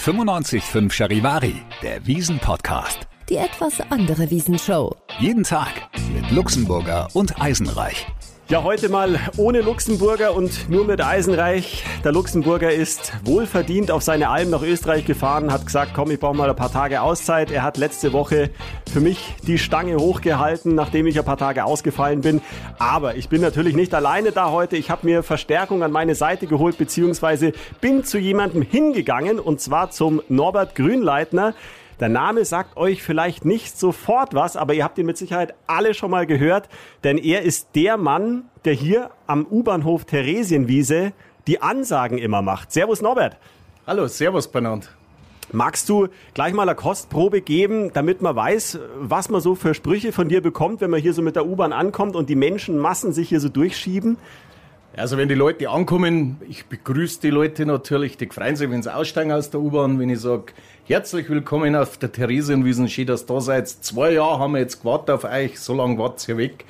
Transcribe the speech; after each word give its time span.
95.5 0.00 0.90
Charivari, 0.90 1.56
der 1.82 2.06
Wiesen-Podcast. 2.06 3.00
Die 3.28 3.36
etwas 3.36 3.82
andere 3.90 4.30
Wiesenshow. 4.30 4.96
Jeden 5.18 5.44
Tag 5.44 5.90
mit 6.14 6.30
Luxemburger 6.30 7.08
und 7.12 7.38
Eisenreich. 7.38 8.06
Ja, 8.50 8.64
heute 8.64 8.88
mal 8.88 9.16
ohne 9.36 9.60
Luxemburger 9.60 10.34
und 10.34 10.68
nur 10.68 10.84
mit 10.84 11.00
Eisenreich. 11.00 11.84
Der 12.02 12.10
Luxemburger 12.10 12.72
ist 12.72 13.12
wohlverdient 13.24 13.92
auf 13.92 14.02
seine 14.02 14.28
Alm 14.28 14.50
nach 14.50 14.62
Österreich 14.62 15.04
gefahren, 15.04 15.52
hat 15.52 15.66
gesagt, 15.66 15.92
komm, 15.94 16.10
ich 16.10 16.18
brauche 16.18 16.36
mal 16.36 16.50
ein 16.50 16.56
paar 16.56 16.72
Tage 16.72 17.00
Auszeit. 17.00 17.52
Er 17.52 17.62
hat 17.62 17.76
letzte 17.76 18.12
Woche 18.12 18.50
für 18.92 18.98
mich 18.98 19.36
die 19.46 19.56
Stange 19.56 19.98
hochgehalten, 19.98 20.74
nachdem 20.74 21.06
ich 21.06 21.16
ein 21.16 21.24
paar 21.24 21.36
Tage 21.36 21.64
ausgefallen 21.64 22.22
bin. 22.22 22.42
Aber 22.80 23.14
ich 23.14 23.28
bin 23.28 23.40
natürlich 23.40 23.76
nicht 23.76 23.94
alleine 23.94 24.32
da 24.32 24.50
heute. 24.50 24.76
Ich 24.76 24.90
habe 24.90 25.06
mir 25.06 25.22
Verstärkung 25.22 25.84
an 25.84 25.92
meine 25.92 26.16
Seite 26.16 26.48
geholt, 26.48 26.76
beziehungsweise 26.76 27.52
bin 27.80 28.02
zu 28.02 28.18
jemandem 28.18 28.62
hingegangen, 28.62 29.38
und 29.38 29.60
zwar 29.60 29.92
zum 29.92 30.22
Norbert 30.28 30.74
Grünleitner. 30.74 31.54
Der 32.00 32.08
Name 32.08 32.46
sagt 32.46 32.78
euch 32.78 33.02
vielleicht 33.02 33.44
nicht 33.44 33.78
sofort 33.78 34.32
was, 34.32 34.56
aber 34.56 34.72
ihr 34.72 34.84
habt 34.84 34.96
ihn 34.96 35.04
mit 35.04 35.18
Sicherheit 35.18 35.54
alle 35.66 35.92
schon 35.92 36.10
mal 36.10 36.26
gehört, 36.26 36.70
denn 37.04 37.18
er 37.18 37.42
ist 37.42 37.68
der 37.74 37.98
Mann, 37.98 38.44
der 38.64 38.72
hier 38.72 39.10
am 39.26 39.46
U-Bahnhof 39.46 40.06
Theresienwiese 40.06 41.12
die 41.46 41.60
Ansagen 41.60 42.16
immer 42.16 42.40
macht. 42.40 42.72
Servus 42.72 43.02
Norbert. 43.02 43.36
Hallo, 43.86 44.06
servus 44.06 44.48
Bernhard. 44.48 44.90
Magst 45.52 45.90
du 45.90 46.08
gleich 46.32 46.54
mal 46.54 46.62
eine 46.62 46.74
Kostprobe 46.74 47.42
geben, 47.42 47.92
damit 47.92 48.22
man 48.22 48.34
weiß, 48.34 48.78
was 48.98 49.28
man 49.28 49.42
so 49.42 49.54
für 49.54 49.74
Sprüche 49.74 50.12
von 50.12 50.28
dir 50.28 50.40
bekommt, 50.40 50.80
wenn 50.80 50.90
man 50.90 51.00
hier 51.00 51.12
so 51.12 51.20
mit 51.20 51.36
der 51.36 51.44
U-Bahn 51.44 51.74
ankommt 51.74 52.16
und 52.16 52.30
die 52.30 52.36
Menschenmassen 52.36 53.12
sich 53.12 53.28
hier 53.28 53.40
so 53.40 53.50
durchschieben? 53.50 54.16
Also 54.96 55.16
wenn 55.16 55.28
die 55.28 55.36
Leute 55.36 55.70
ankommen, 55.70 56.38
ich 56.48 56.66
begrüße 56.66 57.20
die 57.20 57.30
Leute 57.30 57.64
natürlich, 57.64 58.16
die 58.16 58.26
freuen 58.26 58.56
sich, 58.56 58.70
wenn 58.70 58.82
sie 58.82 58.92
aussteigen 58.92 59.30
aus 59.30 59.50
der 59.50 59.60
U-Bahn, 59.60 59.98
wenn 59.98 60.10
ich 60.10 60.20
sage, 60.20 60.52
Herzlich 60.90 61.30
willkommen 61.30 61.76
auf 61.76 61.98
der 61.98 62.10
Theresienwiesen. 62.10 62.88
Schön, 62.88 63.06
dass 63.06 63.22
ihr 63.22 63.26
da 63.28 63.40
seid. 63.40 63.68
Zwei 63.68 64.14
Jahre 64.14 64.40
haben 64.40 64.54
wir 64.54 64.58
jetzt 64.58 64.80
gewartet 64.80 65.10
auf 65.10 65.22
euch. 65.22 65.60
So 65.60 65.72
lange 65.72 65.96
wartet 65.98 66.28
ihr 66.28 66.36
weg. 66.36 66.64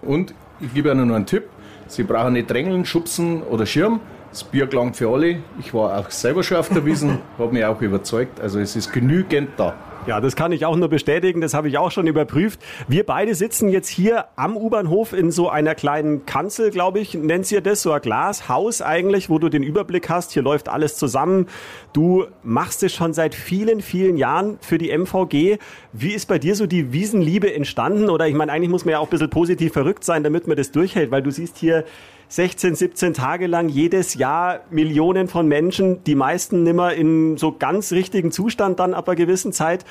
Und 0.00 0.32
ich 0.60 0.72
gebe 0.72 0.90
Ihnen 0.90 1.08
nur 1.08 1.16
einen 1.16 1.26
Tipp. 1.26 1.44
Sie 1.86 2.02
brauchen 2.02 2.32
nicht 2.32 2.50
drängeln, 2.50 2.86
schubsen 2.86 3.42
oder 3.42 3.66
Schirm. 3.66 4.00
Das 4.30 4.44
Bier 4.44 4.66
gelangt 4.66 4.96
für 4.96 5.10
alle. 5.10 5.40
Ich 5.60 5.74
war 5.74 5.98
auch 5.98 6.10
selber 6.10 6.42
schon 6.42 6.56
auf 6.56 6.70
der 6.70 6.86
Wiesen, 6.86 7.18
habe 7.38 7.52
mich 7.52 7.66
auch 7.66 7.82
überzeugt. 7.82 8.40
Also 8.40 8.60
es 8.60 8.76
ist 8.76 8.94
genügend 8.94 9.50
da. 9.58 9.74
Ja, 10.06 10.20
das 10.20 10.36
kann 10.36 10.52
ich 10.52 10.64
auch 10.64 10.76
nur 10.76 10.88
bestätigen. 10.88 11.40
Das 11.40 11.52
habe 11.52 11.68
ich 11.68 11.78
auch 11.78 11.90
schon 11.90 12.06
überprüft. 12.06 12.60
Wir 12.86 13.04
beide 13.04 13.34
sitzen 13.34 13.68
jetzt 13.68 13.88
hier 13.88 14.26
am 14.36 14.56
U-Bahnhof 14.56 15.12
in 15.12 15.32
so 15.32 15.48
einer 15.48 15.74
kleinen 15.74 16.26
Kanzel, 16.26 16.70
glaube 16.70 17.00
ich, 17.00 17.14
nennt 17.14 17.50
ihr 17.50 17.60
das, 17.60 17.82
so 17.82 17.90
ein 17.90 18.00
Glashaus 18.00 18.82
eigentlich, 18.82 19.28
wo 19.30 19.40
du 19.40 19.48
den 19.48 19.64
Überblick 19.64 20.08
hast. 20.08 20.30
Hier 20.30 20.42
läuft 20.42 20.68
alles 20.68 20.96
zusammen. 20.96 21.48
Du 21.92 22.26
machst 22.44 22.84
es 22.84 22.94
schon 22.94 23.14
seit 23.14 23.34
vielen, 23.34 23.80
vielen 23.80 24.16
Jahren 24.16 24.58
für 24.60 24.78
die 24.78 24.96
MVG. 24.96 25.58
Wie 25.92 26.12
ist 26.12 26.26
bei 26.26 26.38
dir 26.38 26.54
so 26.54 26.66
die 26.66 26.92
Wiesenliebe 26.92 27.52
entstanden? 27.52 28.08
Oder 28.08 28.28
ich 28.28 28.34
meine, 28.34 28.52
eigentlich 28.52 28.70
muss 28.70 28.84
man 28.84 28.92
ja 28.92 28.98
auch 29.00 29.08
ein 29.08 29.10
bisschen 29.10 29.30
positiv 29.30 29.72
verrückt 29.72 30.04
sein, 30.04 30.22
damit 30.22 30.46
man 30.46 30.56
das 30.56 30.70
durchhält, 30.70 31.10
weil 31.10 31.22
du 31.22 31.32
siehst 31.32 31.58
hier 31.58 31.84
16, 32.28 32.74
17 32.74 33.14
Tage 33.14 33.46
lang 33.46 33.68
jedes 33.68 34.14
Jahr 34.14 34.60
Millionen 34.70 35.28
von 35.28 35.46
Menschen, 35.46 36.02
die 36.04 36.14
meisten 36.14 36.62
nimmer 36.62 36.92
in 36.94 37.36
so 37.36 37.52
ganz 37.52 37.92
richtigen 37.92 38.32
Zustand 38.32 38.80
dann 38.80 38.94
ab 38.94 39.08
einer 39.08 39.16
gewissen 39.16 39.52
Zeit. 39.52 39.84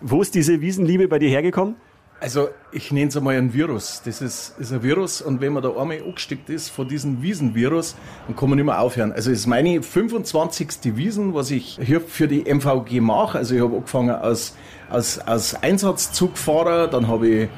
Wo 0.00 0.22
ist 0.22 0.34
diese 0.34 0.60
Wiesenliebe 0.60 1.08
bei 1.08 1.18
dir 1.18 1.28
hergekommen? 1.28 1.76
Also 2.22 2.50
ich 2.70 2.92
nenne 2.92 3.08
es 3.08 3.16
einmal 3.16 3.36
ein 3.36 3.52
Virus. 3.52 4.00
Das 4.04 4.22
ist, 4.22 4.54
ist 4.60 4.72
ein 4.72 4.84
Virus 4.84 5.20
und 5.20 5.40
wenn 5.40 5.52
man 5.52 5.62
da 5.62 5.70
einmal 5.70 6.00
angesteckt 6.00 6.50
ist 6.50 6.68
von 6.68 6.86
diesem 6.86 7.20
Wiesenvirus, 7.20 7.96
dann 8.28 8.36
kann 8.36 8.48
man 8.48 8.58
nicht 8.58 8.64
mehr 8.64 8.80
aufhören. 8.80 9.10
Also 9.10 9.32
es 9.32 9.40
ist 9.40 9.46
meine 9.48 9.82
25. 9.82 10.96
Wiesen, 10.96 11.34
was 11.34 11.50
ich 11.50 11.80
hier 11.82 12.00
für 12.00 12.28
die 12.28 12.44
MVG 12.44 13.00
mache. 13.00 13.38
Also 13.38 13.56
ich 13.56 13.60
habe 13.60 13.74
angefangen 13.74 14.10
als, 14.10 14.54
als, 14.88 15.18
als 15.18 15.60
Einsatzzugfahrer, 15.64 16.86
dann 16.86 17.08
habe 17.08 17.28
ich 17.28 17.48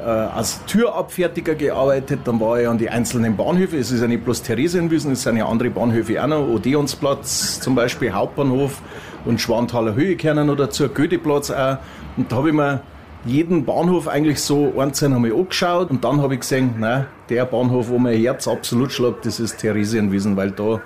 als 0.00 0.64
Türabfertiger 0.64 1.54
gearbeitet, 1.54 2.20
dann 2.24 2.40
war 2.40 2.60
ich 2.60 2.66
an 2.66 2.78
die 2.78 2.88
einzelnen 2.88 3.36
Bahnhöfe. 3.36 3.76
Es 3.76 3.90
ist 3.90 4.00
ja 4.00 4.08
nicht 4.08 4.24
bloß 4.24 4.42
Theresienwiesen, 4.42 5.12
es 5.12 5.22
sind 5.22 5.36
ja 5.36 5.46
andere 5.46 5.70
Bahnhöfe 5.70 6.22
auch 6.22 6.26
noch. 6.26 6.48
Odeonsplatz 6.48 7.60
zum 7.60 7.74
Beispiel, 7.74 8.12
Hauptbahnhof 8.12 8.80
und 9.24 9.40
Schwanthaler 9.40 9.94
Höhe 9.94 10.16
kennen 10.16 10.50
oder 10.50 10.70
zur 10.70 10.88
Goetheplatz 10.88 11.50
auch. 11.50 11.78
Und 12.16 12.32
da 12.32 12.36
habe 12.36 12.48
ich 12.48 12.54
mir 12.54 12.82
jeden 13.24 13.64
Bahnhof 13.64 14.08
eigentlich 14.08 14.40
so 14.40 14.72
einzeln 14.78 15.12
einmal 15.12 15.32
angeschaut 15.32 15.90
und 15.90 16.02
dann 16.04 16.20
habe 16.20 16.34
ich 16.34 16.40
gesehen, 16.40 16.74
nein, 16.78 17.06
der 17.28 17.44
Bahnhof, 17.44 17.88
wo 17.88 17.98
mein 17.98 18.18
Herz 18.18 18.48
absolut 18.48 18.92
schlägt, 18.92 19.26
das 19.26 19.38
ist 19.38 19.58
Theresienwiesen, 19.58 20.36
weil 20.36 20.50
da, 20.50 20.80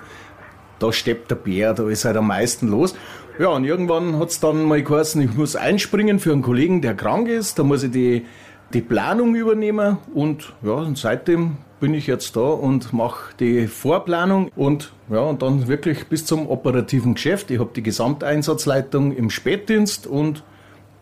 da 0.77 0.91
steppt 0.91 1.31
der 1.31 1.35
Bär, 1.35 1.73
da 1.73 1.89
ist 1.89 2.05
halt 2.05 2.17
am 2.17 2.27
meisten 2.27 2.67
los. 2.67 2.93
Ja, 3.39 3.49
und 3.49 3.65
irgendwann 3.65 4.19
hat 4.19 4.29
es 4.29 4.39
dann 4.39 4.65
mal 4.65 4.81
geheißen, 4.81 5.21
ich 5.21 5.35
muss 5.35 5.55
einspringen 5.55 6.19
für 6.19 6.31
einen 6.31 6.41
Kollegen, 6.41 6.81
der 6.81 6.95
krank 6.95 7.27
ist, 7.27 7.57
da 7.57 7.63
muss 7.63 7.83
ich 7.83 7.91
die 7.91 8.25
die 8.73 8.81
Planung 8.81 9.35
übernehmen 9.35 9.97
und 10.13 10.53
ja, 10.61 10.73
und 10.73 10.97
seitdem 10.97 11.57
bin 11.79 11.93
ich 11.93 12.07
jetzt 12.07 12.35
da 12.35 12.41
und 12.41 12.91
mache 12.91 13.35
die 13.39 13.67
Vorplanung 13.67 14.49
und 14.55 14.91
ja, 15.09 15.19
und 15.19 15.41
dann 15.41 15.67
wirklich 15.67 16.07
bis 16.07 16.25
zum 16.25 16.47
operativen 16.47 17.13
Geschäft. 17.13 17.51
Ich 17.51 17.59
habe 17.59 17.69
die 17.75 17.83
Gesamteinsatzleitung 17.83 19.15
im 19.15 19.29
Spätdienst 19.29 20.07
und 20.07 20.43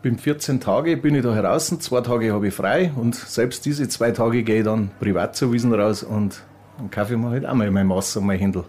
bin 0.01 0.17
14 0.19 0.59
Tage 0.59 0.97
bin 0.97 1.15
ich 1.15 1.23
da 1.23 1.33
heraus, 1.33 1.67
zwei 1.79 2.01
Tage 2.01 2.31
habe 2.31 2.49
ich 2.49 2.53
frei 2.53 2.91
und 2.95 3.15
selbst 3.15 3.65
diese 3.65 3.87
zwei 3.89 4.11
Tage 4.11 4.43
gehe 4.43 4.59
ich 4.59 4.65
dann 4.65 4.91
privat 4.99 5.35
zu 5.35 5.51
Wiesen 5.51 5.73
raus 5.73 6.03
und 6.03 6.43
dann 6.77 6.91
kaufe 6.91 7.13
ich 7.13 7.19
mir 7.19 7.29
halt 7.29 7.45
auch 7.45 7.55
mal 7.55 7.71
mein 7.71 7.87
Maß 7.87 8.17
und 8.17 8.27
mein 8.27 8.37
Händel. 8.37 8.65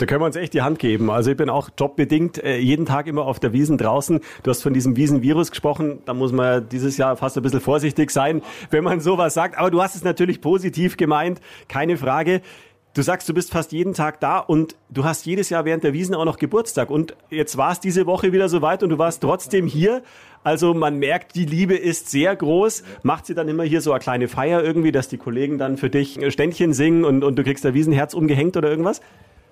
Da 0.00 0.06
können 0.06 0.22
wir 0.22 0.26
uns 0.26 0.36
echt 0.36 0.54
die 0.54 0.62
Hand 0.62 0.78
geben. 0.78 1.10
Also 1.10 1.30
ich 1.30 1.36
bin 1.36 1.50
auch 1.50 1.68
jobbedingt 1.78 2.42
äh, 2.42 2.56
jeden 2.56 2.86
Tag 2.86 3.06
immer 3.06 3.26
auf 3.26 3.38
der 3.38 3.52
Wiesen 3.52 3.76
draußen. 3.76 4.20
Du 4.42 4.50
hast 4.50 4.62
von 4.62 4.72
diesem 4.72 4.96
Wiesenvirus 4.96 5.50
gesprochen. 5.50 5.98
Da 6.06 6.14
muss 6.14 6.32
man 6.32 6.66
dieses 6.70 6.96
Jahr 6.96 7.18
fast 7.18 7.36
ein 7.36 7.42
bisschen 7.42 7.60
vorsichtig 7.60 8.10
sein, 8.10 8.40
wenn 8.70 8.82
man 8.82 9.00
sowas 9.00 9.34
sagt. 9.34 9.58
Aber 9.58 9.70
du 9.70 9.82
hast 9.82 9.96
es 9.96 10.02
natürlich 10.02 10.40
positiv 10.40 10.96
gemeint, 10.96 11.42
keine 11.68 11.98
Frage. 11.98 12.40
Du 12.94 13.02
sagst, 13.02 13.28
du 13.28 13.34
bist 13.34 13.50
fast 13.50 13.72
jeden 13.72 13.92
Tag 13.92 14.20
da 14.20 14.38
und 14.38 14.74
du 14.88 15.04
hast 15.04 15.26
jedes 15.26 15.50
Jahr 15.50 15.66
während 15.66 15.84
der 15.84 15.92
Wiesen 15.92 16.14
auch 16.14 16.24
noch 16.24 16.38
Geburtstag. 16.38 16.88
Und 16.88 17.14
jetzt 17.28 17.58
war 17.58 17.72
es 17.72 17.80
diese 17.80 18.06
Woche 18.06 18.32
wieder 18.32 18.48
soweit 18.48 18.82
und 18.82 18.88
du 18.88 18.96
warst 18.96 19.20
trotzdem 19.20 19.66
hier. 19.66 20.02
Also 20.42 20.72
man 20.72 20.98
merkt, 20.98 21.34
die 21.34 21.44
Liebe 21.44 21.74
ist 21.74 22.10
sehr 22.10 22.34
groß. 22.34 22.84
Macht 23.02 23.26
sie 23.26 23.34
dann 23.34 23.48
immer 23.48 23.64
hier 23.64 23.82
so 23.82 23.92
eine 23.92 24.00
kleine 24.00 24.28
Feier 24.28 24.64
irgendwie, 24.64 24.92
dass 24.92 25.08
die 25.08 25.18
Kollegen 25.18 25.58
dann 25.58 25.76
für 25.76 25.90
dich 25.90 26.18
Ständchen 26.32 26.72
singen 26.72 27.04
und, 27.04 27.22
und 27.22 27.36
du 27.36 27.44
kriegst 27.44 27.66
ein 27.66 27.74
Wiesenherz 27.74 28.14
umgehängt 28.14 28.56
oder 28.56 28.70
irgendwas? 28.70 29.02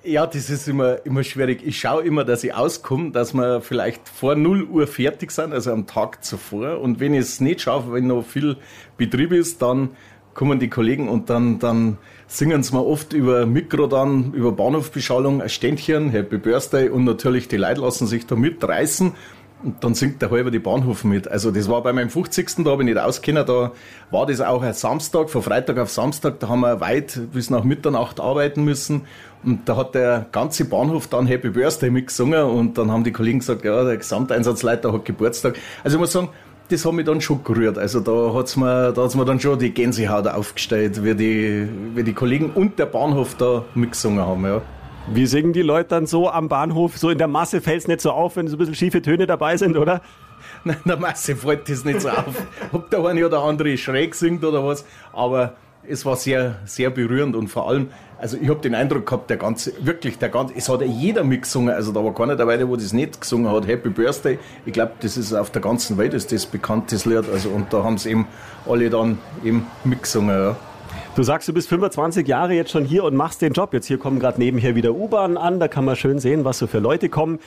Ja, 0.04 0.26
das 0.26 0.48
ist 0.48 0.69
immer, 0.69 1.04
immer 1.04 1.25
schwierig. 1.25 1.62
Ich 1.66 1.81
schaue 1.81 2.04
immer, 2.04 2.25
dass 2.25 2.44
ich 2.44 2.54
auskomme, 2.54 3.10
dass 3.10 3.34
wir 3.34 3.60
vielleicht 3.60 4.09
vor 4.09 4.36
0 4.36 4.62
Uhr 4.64 4.86
fertig 4.86 5.32
sind, 5.32 5.53
also 5.53 5.72
am 5.72 5.88
Tag 5.88 6.25
zuvor. 6.25 6.81
Und 6.81 7.00
wenn 7.00 7.14
ich 7.14 7.20
es 7.20 7.41
nicht 7.41 7.62
schaffe, 7.62 7.92
wenn 7.92 8.06
noch 8.06 8.25
viel 8.25 8.56
Betrieb 8.97 9.32
ist, 9.32 9.60
dann 9.60 9.91
kommen 10.34 10.60
die 10.60 10.69
Kollegen 10.69 11.09
und 11.09 11.31
dann, 11.31 11.59
dann 11.59 11.98
singen 12.28 12.62
sie 12.62 12.76
mir 12.76 12.86
oft 12.86 13.12
über 13.12 13.44
Mikro 13.44 13.88
dann, 13.88 14.32
über 14.34 14.53
Bahnhofbeschallung 14.53 15.42
ein 15.42 15.48
Ständchen, 15.48 16.10
Happy 16.10 16.38
Birthday 16.38 16.88
und 16.91 17.03
natürlich 17.03 17.48
die 17.48 17.56
Leute 17.56 17.80
lassen 17.80 18.06
sich 18.06 18.25
da 18.25 18.36
mitreißen 18.36 19.15
und 19.62 19.82
dann 19.82 19.94
singt 19.94 20.22
der 20.22 20.30
halber 20.30 20.50
die 20.50 20.60
Bahnhof 20.60 21.02
mit. 21.02 21.28
Also 21.28 21.50
das 21.50 21.69
war 21.69 21.82
bei 21.82 21.92
meinem 21.92 22.10
50. 22.10 22.64
Da 22.64 22.70
habe 22.70 22.82
ich 22.82 22.88
nicht 22.88 22.98
auskennen. 22.98 23.44
Da 23.44 23.72
war 24.10 24.26
das 24.26 24.41
auch 24.41 24.62
ein 24.62 24.72
Samstag, 24.72 25.30
von 25.30 25.42
Freitag 25.42 25.78
auf 25.78 25.91
Samstag. 25.91 26.38
Da 26.38 26.48
haben 26.48 26.60
wir 26.60 26.80
weit 26.80 27.20
bis 27.32 27.50
nach 27.50 27.64
Mitternacht 27.64 28.20
arbeiten 28.20 28.64
müssen. 28.64 29.02
Und 29.42 29.68
da 29.68 29.76
hat 29.76 29.94
der 29.97 30.26
ganze 30.30 30.64
Bahnhof 30.64 31.08
dann 31.08 31.26
Happy 31.26 31.50
Birthday 31.50 31.91
mitgesungen. 31.91 32.44
Und 32.44 32.78
dann 32.78 32.92
haben 32.92 33.02
die 33.02 33.12
Kollegen 33.12 33.41
gesagt, 33.41 33.64
ja, 33.64 33.82
der 33.82 33.97
Gesamteinsatzleiter 33.97 34.92
hat 34.92 35.04
Geburtstag. 35.04 35.56
Also 35.82 35.97
ich 35.97 36.00
muss 36.00 36.12
sagen, 36.12 36.28
das 36.68 36.84
hat 36.84 36.92
mich 36.92 37.06
dann 37.06 37.20
schon 37.20 37.42
gerührt. 37.42 37.78
Also 37.78 37.98
da 37.98 38.32
hat's 38.34 38.56
mir, 38.56 38.92
da 38.92 39.08
mir 39.16 39.24
dann 39.24 39.41
schon 39.41 39.58
die 39.58 39.70
Gänsehaut 39.70 40.28
aufgestellt, 40.28 41.02
wie 41.02 41.14
die, 41.14 41.68
wie 41.94 42.04
die 42.04 42.12
Kollegen 42.12 42.50
und 42.50 42.78
der 42.78 42.86
Bahnhof 42.86 43.34
da 43.36 43.64
mitgesungen 43.74 44.24
haben, 44.24 44.44
ja. 44.44 44.62
Wie 45.10 45.26
singen 45.26 45.54
die 45.54 45.62
Leute 45.62 45.88
dann 45.88 46.06
so 46.06 46.30
am 46.30 46.48
Bahnhof? 46.48 46.98
So 46.98 47.08
in 47.08 47.19
der 47.19 47.28
Masse 47.28 47.62
fällt 47.62 47.80
es 47.80 47.88
nicht 47.88 48.02
so 48.02 48.10
auf, 48.10 48.36
wenn 48.36 48.46
so 48.46 48.56
ein 48.56 48.58
bisschen 48.58 48.74
schiefe 48.74 49.00
Töne 49.00 49.27
dabei 49.27 49.56
sind, 49.56 49.77
oder? 49.77 50.03
Nein, 50.65 50.77
in 50.84 50.88
der 50.88 50.98
Masse 50.98 51.34
fällt 51.34 51.68
das 51.68 51.84
nicht 51.84 52.03
so 52.03 52.10
auf. 52.10 52.47
Ob 52.72 52.91
der 52.91 53.04
eine 53.04 53.24
oder 53.24 53.42
andere 53.42 53.77
schräg 53.78 54.15
singt 54.15 54.44
oder 54.44 54.65
was. 54.65 54.84
Aber 55.12 55.54
es 55.88 56.04
war 56.04 56.16
sehr, 56.16 56.56
sehr 56.66 56.91
berührend 56.91 57.36
und 57.36 57.48
vor 57.48 57.68
allem, 57.68 57.88
also 58.18 58.36
ich 58.41 58.48
habe 58.50 58.60
den 58.60 58.74
Eindruck 58.74 59.06
gehabt, 59.06 59.30
der 59.30 59.38
ganze, 59.38 59.72
wirklich 59.80 60.18
der 60.18 60.28
ganze, 60.28 60.54
es 60.54 60.68
hat 60.68 60.83
ja 60.83 60.86
jeder 60.86 61.24
mitgesungen, 61.24 61.74
also 61.74 61.92
da 61.92 62.04
war 62.04 62.15
keiner 62.15 62.36
dabei, 62.36 62.59
der 62.59 62.66
das 62.66 62.92
nicht 62.92 63.21
gesungen 63.21 63.50
hat, 63.50 63.66
Happy 63.66 63.88
Birthday. 63.88 64.38
Ich 64.66 64.74
glaube, 64.74 64.92
das 65.00 65.16
ist 65.16 65.33
auf 65.33 65.50
der 65.50 65.62
ganzen 65.62 65.97
Welt 65.97 66.12
ist 66.12 66.33
das 66.33 66.44
bekanntes 66.44 67.06
Lied, 67.06 67.24
also 67.33 67.48
und 67.48 67.72
da 67.72 67.83
haben 67.83 67.97
sie 67.97 68.10
eben 68.10 68.27
alle 68.68 68.91
dann 68.91 69.18
eben 69.42 69.66
mitgesungen, 69.84 70.36
ja. 70.36 70.56
Du 71.16 71.22
sagst, 71.22 71.48
du 71.48 71.53
bist 71.53 71.68
25 71.68 72.27
Jahre 72.28 72.54
jetzt 72.54 72.71
schon 72.71 72.84
hier 72.84 73.04
und 73.04 73.16
machst 73.16 73.42
den 73.42 73.53
Job. 73.53 73.72
Jetzt 73.74 73.86
hier 73.86 73.98
kommen 73.98 74.21
gerade 74.21 74.39
nebenher 74.39 74.74
wieder 74.74 74.95
U-Bahnen 74.95 75.36
an, 75.36 75.59
da 75.59 75.68
kann 75.68 75.84
man 75.84 75.97
schön 75.97 76.18
sehen, 76.18 76.45
was 76.45 76.59
so 76.59 76.66
für 76.66 76.78
Leute 76.78 77.09
kommen. 77.09 77.41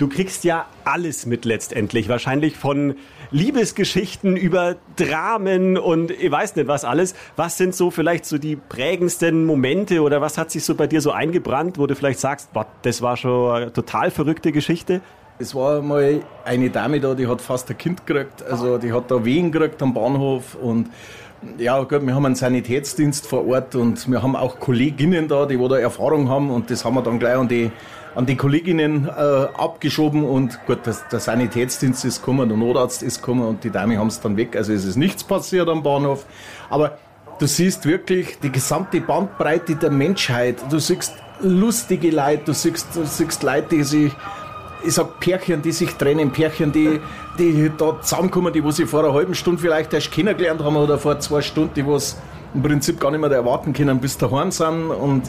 Du 0.00 0.08
kriegst 0.08 0.44
ja 0.44 0.64
alles 0.86 1.26
mit 1.26 1.44
letztendlich. 1.44 2.08
Wahrscheinlich 2.08 2.56
von 2.56 2.94
Liebesgeschichten 3.30 4.34
über 4.34 4.76
Dramen 4.96 5.76
und 5.76 6.10
ich 6.10 6.30
weiß 6.30 6.56
nicht 6.56 6.68
was 6.68 6.86
alles. 6.86 7.14
Was 7.36 7.58
sind 7.58 7.74
so 7.74 7.90
vielleicht 7.90 8.24
so 8.24 8.38
die 8.38 8.56
prägendsten 8.56 9.44
Momente 9.44 10.00
oder 10.00 10.22
was 10.22 10.38
hat 10.38 10.50
sich 10.50 10.64
so 10.64 10.74
bei 10.74 10.86
dir 10.86 11.02
so 11.02 11.10
eingebrannt, 11.10 11.78
wo 11.78 11.86
du 11.86 11.94
vielleicht 11.94 12.18
sagst, 12.18 12.50
boah, 12.54 12.66
das 12.80 13.02
war 13.02 13.18
schon 13.18 13.54
eine 13.54 13.72
total 13.74 14.10
verrückte 14.10 14.52
Geschichte? 14.52 15.02
Es 15.38 15.54
war 15.54 15.82
mal 15.82 16.22
eine 16.44 16.70
Dame 16.70 17.00
da, 17.00 17.14
die 17.14 17.26
hat 17.26 17.42
fast 17.42 17.70
ein 17.70 17.76
Kind 17.76 18.06
gekriegt, 18.06 18.42
also 18.42 18.78
die 18.78 18.92
hat 18.92 19.10
da 19.10 19.22
Wehen 19.24 19.52
gekriegt 19.52 19.82
am 19.82 19.92
Bahnhof 19.92 20.54
und 20.54 20.88
ja, 21.58 21.82
gut, 21.82 22.06
wir 22.06 22.14
haben 22.14 22.26
einen 22.26 22.34
Sanitätsdienst 22.34 23.26
vor 23.26 23.46
Ort 23.46 23.74
und 23.74 24.10
wir 24.10 24.22
haben 24.22 24.36
auch 24.36 24.58
Kolleginnen 24.58 25.28
da, 25.28 25.46
die 25.46 25.58
wo 25.58 25.68
da 25.68 25.78
Erfahrung 25.78 26.28
haben 26.28 26.50
und 26.50 26.70
das 26.70 26.84
haben 26.84 26.94
wir 26.94 27.02
dann 27.02 27.18
gleich 27.18 27.36
an 27.36 27.48
die, 27.48 27.70
an 28.14 28.26
die 28.26 28.36
Kolleginnen 28.36 29.08
äh, 29.08 29.10
abgeschoben 29.10 30.24
und 30.24 30.58
gut, 30.66 30.80
das, 30.84 31.08
der 31.08 31.20
Sanitätsdienst 31.20 32.04
ist 32.04 32.20
gekommen, 32.20 32.48
der 32.48 32.58
Notarzt 32.58 33.02
ist 33.02 33.22
gekommen 33.22 33.46
und 33.46 33.64
die 33.64 33.70
Dame 33.70 33.98
haben 33.98 34.08
es 34.08 34.20
dann 34.20 34.36
weg. 34.36 34.54
Also 34.54 34.72
es 34.72 34.84
ist 34.84 34.96
nichts 34.96 35.24
passiert 35.24 35.68
am 35.68 35.82
Bahnhof. 35.82 36.26
Aber 36.68 36.98
du 37.38 37.46
siehst 37.46 37.86
wirklich 37.86 38.38
die 38.40 38.52
gesamte 38.52 39.00
Bandbreite 39.00 39.76
der 39.76 39.90
Menschheit. 39.90 40.56
Du 40.70 40.78
siehst 40.78 41.14
lustige 41.40 42.10
Leute, 42.10 42.42
du 42.46 42.52
siehst, 42.52 42.88
du 42.94 43.04
siehst 43.04 43.42
Leute, 43.42 43.76
die 43.76 43.82
sich 43.82 44.12
ich 44.84 44.94
sag 44.94 45.20
Pärchen, 45.20 45.62
die 45.62 45.72
sich 45.72 45.94
trennen, 45.94 46.30
Pärchen, 46.30 46.72
die, 46.72 47.00
die 47.38 47.70
da 47.76 48.00
zusammenkommen, 48.00 48.52
die 48.52 48.62
wo 48.62 48.70
sie 48.70 48.86
vor 48.86 49.04
einer 49.04 49.14
halben 49.14 49.34
Stunde 49.34 49.60
vielleicht 49.60 49.92
erst 49.92 50.10
kennengelernt 50.10 50.62
haben 50.62 50.76
oder 50.76 50.98
vor 50.98 51.18
zwei 51.20 51.40
Stunden, 51.40 51.74
die 51.74 51.86
was 51.86 52.16
im 52.54 52.62
Prinzip 52.62 52.98
gar 52.98 53.10
nicht 53.10 53.20
mehr 53.20 53.30
erwarten 53.30 53.72
können, 53.72 54.00
bis 54.00 54.18
daheim 54.18 54.50
sind 54.50 54.90
und 54.90 55.22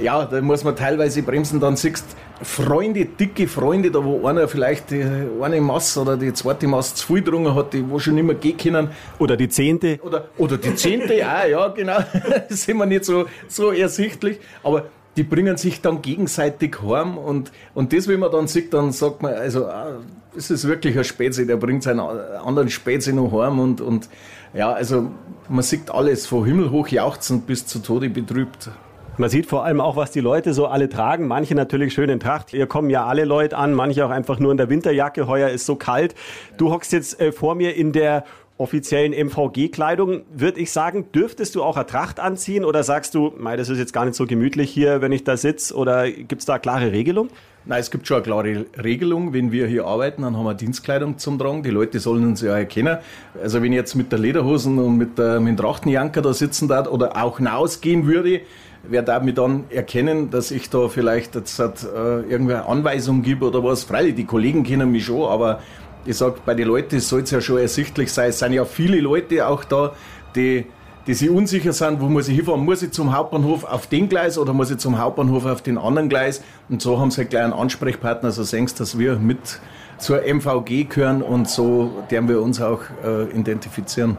ja, 0.00 0.24
da 0.24 0.40
muss 0.40 0.64
man 0.64 0.74
teilweise 0.74 1.22
bremsen, 1.22 1.60
dann 1.60 1.76
siehst 1.76 2.04
Freunde, 2.42 3.04
dicke 3.04 3.46
Freunde, 3.46 3.90
da 3.90 4.02
wo 4.02 4.26
einer 4.26 4.48
vielleicht 4.48 4.90
die 4.90 5.04
eine 5.40 5.60
Masse 5.60 6.00
oder 6.00 6.16
die 6.16 6.32
zweite 6.32 6.66
Masse 6.66 6.96
zu 6.96 7.06
viel 7.06 7.22
drungen 7.22 7.54
hat, 7.54 7.72
die 7.72 7.88
wo 7.88 7.98
schon 7.98 8.14
nicht 8.14 8.24
mehr 8.24 8.34
gehen 8.34 8.56
können. 8.56 8.88
Oder 9.18 9.36
die 9.36 9.48
zehnte. 9.48 10.00
Oder, 10.02 10.28
oder 10.38 10.56
die 10.56 10.74
zehnte, 10.74 11.14
ja, 11.18 11.46
ja, 11.46 11.68
genau. 11.68 11.98
das 12.48 12.62
sind 12.62 12.78
wir 12.78 12.86
nicht 12.86 13.04
so, 13.04 13.26
so 13.46 13.70
ersichtlich. 13.70 14.40
Aber 14.64 14.86
die 15.16 15.22
bringen 15.22 15.56
sich 15.56 15.80
dann 15.80 16.02
gegenseitig 16.02 16.82
heim 16.82 17.18
und, 17.18 17.52
und 17.74 17.92
das, 17.92 18.08
wenn 18.08 18.20
man 18.20 18.32
dann 18.32 18.46
sieht, 18.46 18.72
dann 18.72 18.92
sagt 18.92 19.22
man, 19.22 19.34
also, 19.34 19.66
ah, 19.66 19.98
es 20.36 20.50
ist 20.50 20.66
wirklich 20.66 20.96
ein 20.96 21.04
Spätze, 21.04 21.44
der 21.46 21.56
bringt 21.56 21.82
seinen 21.82 22.00
anderen 22.00 22.70
Spätze 22.70 23.12
noch 23.12 23.32
heim 23.32 23.58
und, 23.58 23.80
und 23.80 24.08
ja, 24.54 24.72
also 24.72 25.10
man 25.48 25.62
sieht 25.62 25.90
alles, 25.90 26.26
von 26.26 26.44
Himmel 26.44 26.70
hoch 26.70 26.88
jauchzend 26.88 27.46
bis 27.46 27.66
zu 27.66 27.80
Tode 27.80 28.08
betrübt. 28.08 28.70
Man 29.18 29.28
sieht 29.28 29.44
vor 29.44 29.64
allem 29.66 29.80
auch, 29.82 29.96
was 29.96 30.10
die 30.10 30.20
Leute 30.20 30.54
so 30.54 30.66
alle 30.66 30.88
tragen. 30.88 31.28
Manche 31.28 31.54
natürlich 31.54 31.92
schön 31.92 32.08
in 32.08 32.18
Tracht. 32.18 32.48
Hier 32.50 32.66
kommen 32.66 32.88
ja 32.88 33.04
alle 33.04 33.26
Leute 33.26 33.58
an, 33.58 33.74
manche 33.74 34.06
auch 34.06 34.10
einfach 34.10 34.38
nur 34.38 34.50
in 34.52 34.56
der 34.56 34.70
Winterjacke. 34.70 35.26
Heuer 35.26 35.50
ist 35.50 35.66
so 35.66 35.76
kalt. 35.76 36.14
Du 36.56 36.70
hockst 36.70 36.92
jetzt 36.92 37.20
äh, 37.20 37.30
vor 37.30 37.54
mir 37.54 37.76
in 37.76 37.92
der 37.92 38.24
offiziellen 38.62 39.12
MVG-Kleidung, 39.12 40.22
würde 40.32 40.60
ich 40.60 40.72
sagen, 40.72 41.06
dürftest 41.12 41.54
du 41.54 41.62
auch 41.62 41.76
eine 41.76 41.86
Tracht 41.86 42.20
anziehen 42.20 42.64
oder 42.64 42.82
sagst 42.84 43.14
du, 43.14 43.32
mei, 43.36 43.56
das 43.56 43.68
ist 43.68 43.78
jetzt 43.78 43.92
gar 43.92 44.04
nicht 44.04 44.14
so 44.14 44.26
gemütlich 44.26 44.70
hier, 44.70 45.02
wenn 45.02 45.12
ich 45.12 45.24
da 45.24 45.36
sitze 45.36 45.74
oder 45.74 46.10
gibt 46.10 46.40
es 46.40 46.46
da 46.46 46.54
eine 46.54 46.60
klare 46.60 46.92
Regelung? 46.92 47.28
Nein, 47.64 47.80
es 47.80 47.92
gibt 47.92 48.08
schon 48.08 48.16
eine 48.16 48.24
klare 48.24 48.66
Regelung. 48.82 49.32
Wenn 49.32 49.52
wir 49.52 49.68
hier 49.68 49.86
arbeiten, 49.86 50.22
dann 50.22 50.36
haben 50.36 50.44
wir 50.44 50.54
Dienstkleidung 50.54 51.18
zum 51.18 51.38
Tragen. 51.38 51.62
Die 51.62 51.70
Leute 51.70 52.00
sollen 52.00 52.24
uns 52.24 52.40
ja 52.40 52.56
erkennen. 52.56 52.98
Also 53.40 53.62
wenn 53.62 53.72
ich 53.72 53.76
jetzt 53.76 53.94
mit 53.94 54.10
der 54.10 54.18
Lederhosen 54.18 54.78
und 54.78 54.96
mit, 54.96 55.16
der, 55.16 55.38
mit 55.38 55.50
dem 55.50 55.56
Trachtenjanker 55.58 56.22
da 56.22 56.32
sitzen 56.32 56.66
darf 56.66 56.88
oder 56.88 57.22
auch 57.22 57.38
hinausgehen 57.38 58.06
würde, 58.06 58.40
wer 58.82 59.02
darf 59.02 59.22
mich 59.22 59.34
dann 59.34 59.64
erkennen, 59.70 60.30
dass 60.30 60.50
ich 60.50 60.70
da 60.70 60.88
vielleicht 60.88 61.36
jetzt 61.36 61.58
halt, 61.60 61.84
äh, 61.84 62.22
irgendeine 62.22 62.66
Anweisung 62.66 63.22
gebe 63.22 63.46
oder 63.46 63.62
was. 63.62 63.84
Freilich, 63.84 64.16
die 64.16 64.24
Kollegen 64.24 64.64
kennen 64.64 64.90
mich 64.90 65.04
schon, 65.04 65.30
aber 65.30 65.60
ich 66.04 66.16
sag, 66.16 66.44
bei 66.44 66.54
den 66.54 66.68
Leuten 66.68 67.00
soll 67.00 67.22
es 67.22 67.30
ja 67.30 67.40
schon 67.40 67.58
ersichtlich 67.58 68.12
sein. 68.12 68.30
Es 68.30 68.38
sind 68.38 68.52
ja 68.52 68.64
viele 68.64 69.00
Leute 69.00 69.46
auch 69.46 69.64
da, 69.64 69.92
die, 70.34 70.66
die 71.06 71.14
sich 71.14 71.30
unsicher 71.30 71.72
sind, 71.72 72.00
wo 72.00 72.06
muss 72.06 72.28
ich 72.28 72.36
hinfahren? 72.36 72.64
Muss 72.64 72.82
ich 72.82 72.92
zum 72.92 73.16
Hauptbahnhof 73.16 73.64
auf 73.64 73.86
den 73.86 74.08
Gleis 74.08 74.38
oder 74.38 74.52
muss 74.52 74.70
ich 74.70 74.78
zum 74.78 74.98
Hauptbahnhof 74.98 75.46
auf 75.46 75.62
den 75.62 75.78
anderen 75.78 76.08
Gleis? 76.08 76.42
Und 76.68 76.82
so 76.82 76.98
haben 76.98 77.10
sie 77.10 77.18
halt 77.18 77.30
gleich 77.30 77.44
einen 77.44 77.52
Ansprechpartner, 77.52 78.30
so 78.30 78.42
senkst, 78.42 78.80
dass 78.80 78.98
wir 78.98 79.16
mit 79.16 79.60
zur 79.98 80.22
MVG 80.22 80.88
gehören 80.88 81.22
und 81.22 81.48
so 81.48 82.04
werden 82.08 82.28
wir 82.28 82.42
uns 82.42 82.60
auch 82.60 82.80
äh, 83.04 83.30
identifizieren. 83.30 84.16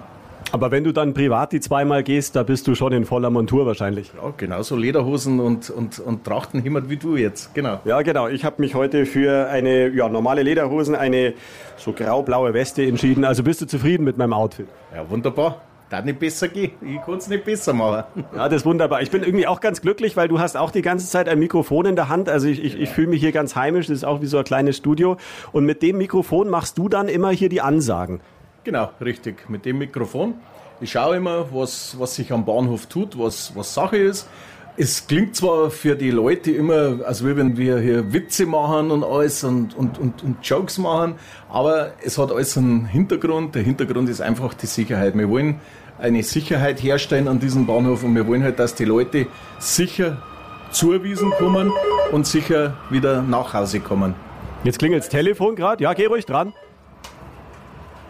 Aber 0.53 0.69
wenn 0.69 0.83
du 0.83 0.91
dann 0.91 1.15
privat 1.15 1.51
die 1.51 1.59
zweimal 1.61 2.03
gehst, 2.03 2.35
da 2.35 2.43
bist 2.43 2.67
du 2.67 2.75
schon 2.75 2.93
in 2.93 3.05
voller 3.05 3.31
Montur 3.31 3.65
wahrscheinlich. 3.65 4.11
Ja, 4.13 4.31
genauso 4.37 4.75
Lederhosen 4.75 5.39
und, 5.39 5.71
und, 5.71 5.97
und 5.97 6.23
Trachtenhimmert 6.25 6.91
wie 6.91 6.97
du 6.97 7.15
jetzt, 7.15 7.55
genau. 7.55 7.79
Ja, 7.85 8.03
genau. 8.03 8.27
Ich 8.27 8.45
habe 8.45 8.61
mich 8.61 8.75
heute 8.75 9.07
für 9.07 9.47
eine 9.49 9.87
ja, 9.87 10.07
normale 10.07 10.43
Lederhosen, 10.43 10.93
eine 10.93 11.33
so 11.75 11.91
grau-blaue 11.91 12.53
Weste 12.53 12.85
entschieden. 12.85 13.25
Also 13.25 13.41
bist 13.41 13.61
du 13.61 13.65
zufrieden 13.65 14.03
mit 14.03 14.19
meinem 14.19 14.33
Outfit? 14.33 14.67
Ja, 14.93 15.09
wunderbar. 15.09 15.59
Da 15.89 16.03
nicht 16.03 16.19
besser 16.19 16.47
gehen. 16.47 16.73
Ich 16.81 17.01
kann 17.03 17.15
es 17.15 17.27
nicht 17.27 17.45
besser 17.45 17.73
machen. 17.73 18.03
Ja, 18.35 18.47
das 18.47 18.61
ist 18.61 18.65
wunderbar. 18.67 19.01
Ich 19.01 19.09
bin 19.09 19.23
irgendwie 19.23 19.47
auch 19.47 19.59
ganz 19.59 19.81
glücklich, 19.81 20.15
weil 20.15 20.27
du 20.27 20.39
hast 20.39 20.55
auch 20.55 20.69
die 20.69 20.83
ganze 20.83 21.07
Zeit 21.09 21.27
ein 21.29 21.39
Mikrofon 21.39 21.87
in 21.87 21.95
der 21.95 22.09
Hand. 22.09 22.29
Also 22.29 22.47
ich, 22.47 22.63
ich, 22.63 22.79
ich 22.79 22.89
fühle 22.89 23.07
mich 23.07 23.21
hier 23.21 23.31
ganz 23.31 23.55
heimisch. 23.55 23.87
Das 23.87 23.97
ist 23.97 24.03
auch 24.03 24.21
wie 24.21 24.27
so 24.27 24.37
ein 24.37 24.43
kleines 24.43 24.77
Studio. 24.77 25.17
Und 25.51 25.65
mit 25.65 25.81
dem 25.81 25.97
Mikrofon 25.97 26.47
machst 26.49 26.77
du 26.77 26.89
dann 26.89 27.07
immer 27.07 27.31
hier 27.31 27.49
die 27.49 27.61
Ansagen. 27.61 28.21
Genau, 28.63 28.91
richtig. 29.01 29.49
Mit 29.49 29.65
dem 29.65 29.77
Mikrofon. 29.77 30.35
Ich 30.79 30.91
schaue 30.91 31.17
immer, 31.17 31.53
was, 31.53 31.97
was 31.99 32.15
sich 32.15 32.31
am 32.31 32.45
Bahnhof 32.45 32.85
tut, 32.87 33.17
was, 33.17 33.55
was 33.55 33.73
Sache 33.73 33.97
ist. 33.97 34.27
Es 34.75 35.05
klingt 35.05 35.35
zwar 35.35 35.69
für 35.69 35.95
die 35.95 36.09
Leute 36.09 36.51
immer, 36.51 37.05
als 37.05 37.23
würden 37.23 37.57
wir 37.57 37.77
hier 37.77 38.11
Witze 38.11 38.47
machen 38.47 38.89
und 38.89 39.03
alles 39.03 39.43
und, 39.43 39.75
und, 39.75 39.99
und, 39.99 40.23
und 40.23 40.37
Jokes 40.41 40.79
machen, 40.79 41.15
aber 41.47 41.93
es 42.03 42.17
hat 42.17 42.31
alles 42.31 42.57
einen 42.57 42.85
Hintergrund. 42.85 43.53
Der 43.53 43.61
Hintergrund 43.61 44.09
ist 44.09 44.19
einfach 44.19 44.55
die 44.55 44.65
Sicherheit. 44.65 45.15
Wir 45.15 45.29
wollen 45.29 45.59
eine 45.99 46.23
Sicherheit 46.23 46.81
herstellen 46.81 47.27
an 47.27 47.39
diesem 47.39 47.67
Bahnhof 47.67 48.03
und 48.03 48.15
wir 48.15 48.25
wollen 48.25 48.43
halt, 48.43 48.57
dass 48.57 48.73
die 48.73 48.85
Leute 48.85 49.27
sicher 49.59 50.23
zuwiesen 50.71 51.29
kommen 51.31 51.71
und 52.11 52.25
sicher 52.25 52.75
wieder 52.89 53.21
nach 53.21 53.53
Hause 53.53 53.79
kommen. 53.79 54.15
Jetzt 54.63 54.79
klingelt 54.79 55.03
das 55.03 55.09
Telefon 55.09 55.55
gerade. 55.55 55.83
Ja, 55.83 55.93
geh 55.93 56.07
ruhig 56.07 56.25
dran. 56.25 56.53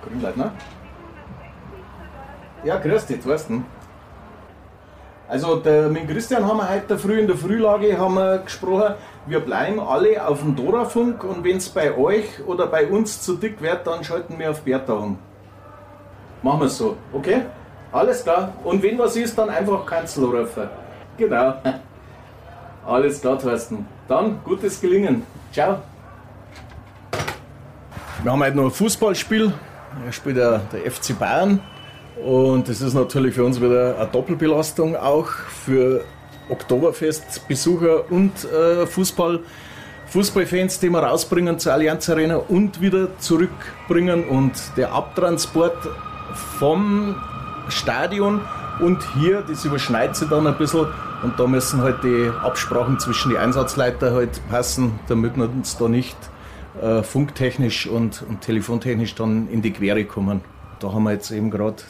Grünleitner? 0.07 0.51
Ja, 2.63 2.77
grüß 2.77 3.05
dich, 3.05 3.19
Thorsten. 3.21 3.65
Also 5.27 5.55
der, 5.55 5.89
mit 5.89 6.07
Christian 6.07 6.47
haben 6.47 6.57
wir 6.57 6.69
heute 6.69 6.97
früh 6.97 7.19
in 7.19 7.27
der 7.27 7.37
Frühlage 7.37 7.97
haben 7.97 8.15
wir 8.15 8.39
gesprochen, 8.39 8.95
wir 9.25 9.39
bleiben 9.39 9.79
alle 9.79 10.25
auf 10.27 10.41
dem 10.41 10.55
Dorafunk 10.55 11.23
und 11.23 11.43
wenn 11.43 11.57
es 11.57 11.69
bei 11.69 11.97
euch 11.97 12.25
oder 12.45 12.67
bei 12.67 12.87
uns 12.87 13.21
zu 13.21 13.35
dick 13.35 13.61
wird, 13.61 13.87
dann 13.87 14.03
schalten 14.03 14.37
wir 14.37 14.51
auf 14.51 14.61
Bertha 14.61 14.93
um. 14.93 15.17
Machen 16.41 16.59
wir 16.59 16.65
es 16.67 16.77
so, 16.77 16.97
okay? 17.13 17.43
Alles 17.91 18.23
klar. 18.23 18.53
Und 18.63 18.83
wenn 18.83 18.99
was 18.99 19.15
ist, 19.15 19.37
dann 19.37 19.49
einfach 19.49 19.85
Kanzler 19.85 20.27
rufen. 20.27 20.69
Genau. 21.17 21.53
Alles 22.85 23.21
klar, 23.21 23.39
Thorsten. 23.39 23.87
Dann 24.07 24.39
gutes 24.43 24.81
Gelingen. 24.81 25.23
Ciao. 25.51 25.77
Wir 28.21 28.31
haben 28.31 28.43
heute 28.43 28.57
noch 28.57 28.65
ein 28.65 28.71
Fußballspiel. 28.71 29.53
Spielt 30.11 30.37
der, 30.37 30.61
der 30.71 30.91
FC 30.91 31.17
Bayern. 31.17 31.59
Und 32.23 32.69
das 32.69 32.81
ist 32.81 32.93
natürlich 32.93 33.35
für 33.35 33.43
uns 33.43 33.59
wieder 33.59 33.97
eine 33.97 34.07
Doppelbelastung 34.07 34.95
auch 34.95 35.27
für 35.27 36.03
Oktoberfestbesucher 36.49 38.11
und 38.11 38.31
äh, 38.45 38.85
Fußball. 38.85 39.39
Fußballfans, 40.07 40.79
die 40.79 40.89
wir 40.89 40.99
rausbringen 40.99 41.57
zur 41.57 41.73
Allianz 41.73 42.07
Arena 42.07 42.35
und 42.35 42.81
wieder 42.81 43.17
zurückbringen 43.17 44.25
und 44.25 44.51
der 44.77 44.91
Abtransport 44.91 45.89
vom 46.59 47.15
Stadion 47.67 48.41
und 48.79 48.99
hier, 49.15 49.41
das 49.47 49.65
überschneidet 49.65 50.15
sich 50.15 50.29
dann 50.29 50.45
ein 50.45 50.57
bisschen 50.57 50.85
und 51.23 51.39
da 51.39 51.47
müssen 51.47 51.81
halt 51.81 52.03
die 52.03 52.29
Absprachen 52.43 52.99
zwischen 52.99 53.29
den 53.29 53.39
Einsatzleiter 53.39 54.13
halt 54.13 54.39
passen, 54.49 54.99
damit 55.07 55.35
wir 55.35 55.45
uns 55.45 55.77
da 55.77 55.87
nicht 55.87 56.17
äh, 56.81 57.03
funktechnisch 57.03 57.87
und, 57.87 58.23
und 58.27 58.41
telefontechnisch 58.41 59.15
dann 59.15 59.47
in 59.49 59.61
die 59.61 59.71
Quere 59.71 60.05
kommen. 60.05 60.41
Da 60.79 60.91
haben 60.91 61.03
wir 61.03 61.13
jetzt 61.13 61.31
eben 61.31 61.49
gerade 61.49 61.83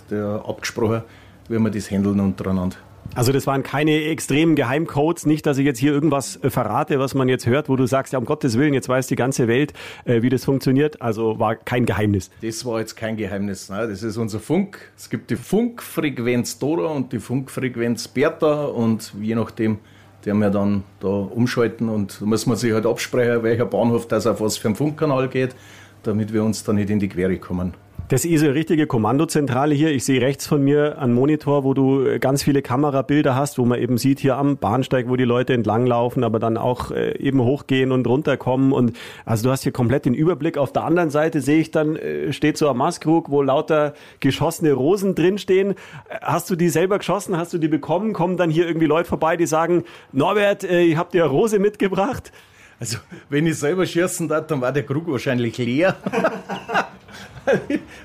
abgesprochen, 0.46 1.02
wie 1.50 1.58
wir 1.58 1.72
das 1.72 1.90
handeln 1.90 2.20
untereinander. 2.20 2.78
Also 3.16 3.32
das 3.32 3.46
waren 3.46 3.62
keine 3.62 4.06
extremen 4.06 4.56
Geheimcodes, 4.56 5.28
nicht, 5.28 5.46
dass 5.46 5.60
ich 5.60 5.66
jetzt 5.66 5.78
hier 5.78 5.92
irgendwas 5.92 6.42
äh, 6.42 6.50
verrate, 6.50 6.98
was 6.98 7.14
man 7.14 7.30
jetzt 7.30 7.46
hört, 7.46 7.70
wo 7.70 7.76
du 7.76 7.86
sagst, 7.86 8.14
ja 8.14 8.20
um 8.20 8.26
Gottes 8.26 8.58
Willen, 8.58 8.74
jetzt 8.74 8.90
weiß 8.90 9.06
die 9.08 9.16
ganze 9.16 9.48
Welt, 9.48 9.74
äh, 10.06 10.24
wie 10.24 10.30
das 10.30 10.46
funktioniert. 10.46 11.02
Also 11.02 11.38
war 11.38 11.56
kein 11.56 11.86
Geheimnis. 11.86 12.32
Das 12.42 12.66
war 12.66 12.80
jetzt 12.80 12.96
kein 12.96 13.16
Geheimnis. 13.16 13.70
Nein, 13.70 13.90
das 13.90 14.02
ist 14.02 14.18
unser 14.18 14.40
Funk. 14.40 14.92
Es 14.98 15.12
gibt 15.12 15.30
die 15.30 15.36
Funkfrequenz 15.36 16.58
Dora 16.58 16.88
und 16.88 17.14
die 17.14 17.20
Funkfrequenz 17.20 18.08
Bertha 18.08 18.66
und 18.66 19.14
je 19.22 19.36
nachdem, 19.36 19.78
der 20.26 20.34
wir 20.36 20.50
dann 20.50 20.84
da 21.00 21.08
umschalten 21.08 21.90
und 21.90 22.22
da 22.22 22.26
muss 22.26 22.46
man 22.46 22.58
sich 22.58 22.74
halt 22.74 22.86
absprechen, 22.86 23.44
welcher 23.44 23.66
Bahnhof 23.66 24.08
das 24.08 24.28
auf 24.28 24.42
was 24.42 24.58
für 24.58 24.70
einen 24.70 24.76
Funkkanal 24.76 25.28
geht, 25.28 25.56
damit 26.04 26.34
wir 26.34 26.44
uns 26.44 26.64
da 26.64 26.74
nicht 26.74 26.90
in 26.90 27.00
die 27.00 27.10
Quere 27.10 27.38
kommen. 27.38 27.74
Das 28.14 28.26
ist 28.26 28.44
eine 28.44 28.54
richtige 28.54 28.86
Kommandozentrale 28.86 29.74
hier. 29.74 29.90
Ich 29.90 30.06
sehe 30.06 30.22
rechts 30.22 30.46
von 30.46 30.62
mir 30.62 31.00
einen 31.00 31.16
Monitor, 31.16 31.64
wo 31.64 31.74
du 31.74 32.20
ganz 32.20 32.44
viele 32.44 32.62
Kamerabilder 32.62 33.36
hast, 33.36 33.58
wo 33.58 33.66
man 33.66 33.80
eben 33.80 33.98
sieht 33.98 34.20
hier 34.20 34.38
am 34.38 34.58
Bahnsteig, 34.58 35.10
wo 35.10 35.16
die 35.16 35.24
Leute 35.24 35.54
entlanglaufen, 35.54 36.24
aber 36.24 36.38
dann 36.38 36.56
auch 36.56 36.92
äh, 36.92 37.18
eben 37.18 37.42
hochgehen 37.42 37.92
und 37.92 38.06
runterkommen. 38.06 38.72
Und 38.72 38.96
also 39.26 39.46
du 39.46 39.50
hast 39.50 39.64
hier 39.64 39.72
komplett 39.72 40.06
den 40.06 40.14
Überblick. 40.14 40.60
Auf 40.60 40.72
der 40.72 40.84
anderen 40.84 41.10
Seite 41.10 41.42
sehe 41.42 41.60
ich 41.60 41.72
dann, 41.72 41.96
äh, 41.96 42.32
steht 42.34 42.60
so 42.60 42.70
ein 42.70 42.78
Maskrug, 42.78 43.32
wo 43.32 43.42
lauter 43.42 43.96
geschossene 44.20 44.74
Rosen 44.74 45.16
drinstehen. 45.16 45.74
Hast 46.22 46.52
du 46.52 46.56
die 46.56 46.70
selber 46.70 47.00
geschossen? 47.00 47.36
Hast 47.36 47.52
du 47.54 47.58
die 47.58 47.68
bekommen? 47.68 48.14
Kommen 48.14 48.38
dann 48.38 48.52
hier 48.52 48.68
irgendwie 48.68 48.86
Leute 48.86 49.10
vorbei, 49.10 49.38
die 49.38 49.48
sagen, 49.48 49.86
Norbert, 50.12 50.64
äh, 50.64 50.82
ich 50.82 50.98
hab 50.98 51.10
dir 51.10 51.24
eine 51.24 51.32
Rose 51.32 51.58
mitgebracht? 51.58 52.32
Also, 52.80 53.00
wenn 53.30 53.48
ich 53.48 53.58
selber 53.58 53.88
schießen 53.88 54.28
darf, 54.28 54.46
dann 54.46 54.62
war 54.62 54.72
der 54.72 54.84
Krug 54.84 55.08
wahrscheinlich 55.08 55.58
leer. 55.58 55.96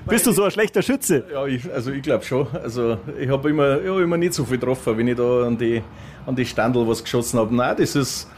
Bist 0.05 0.27
du 0.27 0.31
so 0.31 0.43
ein 0.43 0.51
schlechter 0.51 0.81
Schütze? 0.81 1.23
Ja, 1.31 1.45
ich, 1.45 1.71
also 1.71 1.91
ich 1.91 2.01
glaube 2.01 2.23
schon. 2.23 2.47
Also 2.53 2.97
ich 3.19 3.29
habe 3.29 3.49
immer, 3.49 3.81
ja, 3.81 3.99
immer 3.99 4.17
nicht 4.17 4.33
so 4.33 4.43
viel 4.45 4.57
getroffen, 4.57 4.97
wenn 4.97 5.07
ich 5.07 5.15
da 5.15 5.45
an 5.45 5.57
die, 5.57 5.81
an 6.25 6.35
die 6.35 6.45
Standel 6.45 6.87
was 6.87 7.03
geschossen 7.03 7.39
habe. 7.39 7.55
Nein, 7.55 7.75
das 7.77 7.95
ist, 7.95 8.29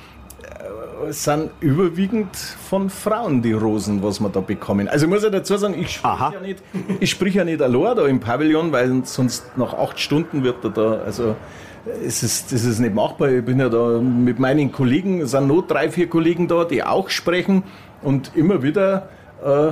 äh, 0.44 1.10
es 1.10 1.24
sind 1.24 1.51
überwiegend 1.60 2.36
von 2.36 2.90
Frauen 2.90 3.42
die 3.42 3.54
Rosen, 3.54 4.04
was 4.04 4.20
wir 4.20 4.30
da 4.30 4.42
bekommen. 4.42 4.88
Also 4.88 5.06
ich 5.06 5.12
muss 5.12 5.24
ja 5.24 5.30
dazu 5.30 5.58
sagen, 5.58 5.75
ich 5.80 5.96
spreche 5.96 6.34
ja 6.34 6.40
nicht, 6.40 6.63
ich 7.00 7.10
sprich 7.10 7.36
ja 7.36 7.44
nicht 7.44 7.62
allein 7.62 7.96
da 7.96 8.06
im 8.06 8.20
Pavillon, 8.20 8.72
weil 8.72 9.04
sonst 9.06 9.58
nach 9.58 9.74
acht 9.74 10.00
Stunden 10.00 10.44
wird 10.44 10.63
er 10.63 10.70
da, 10.70 10.92
also 11.04 11.36
es 12.06 12.22
ist, 12.22 12.51
das 12.51 12.63
ist 12.63 12.80
nicht 12.80 12.94
machbar. 12.94 13.30
Ich 13.30 13.44
bin 13.44 13.60
ja 13.60 13.70
da 13.70 14.00
mit 14.00 14.40
meinen 14.40 14.72
Kollegen, 14.72 15.22
es 15.22 15.32
sind 15.32 15.48
nur 15.48 15.66
drei, 15.66 15.90
vier 15.90 16.08
Kollegen 16.08 16.48
da, 16.48 16.63
die 16.63 16.84
auch 16.84 17.10
sprechen 17.10 17.63
und 18.04 18.32
immer 18.36 18.62
wieder 18.62 19.10
äh, 19.44 19.72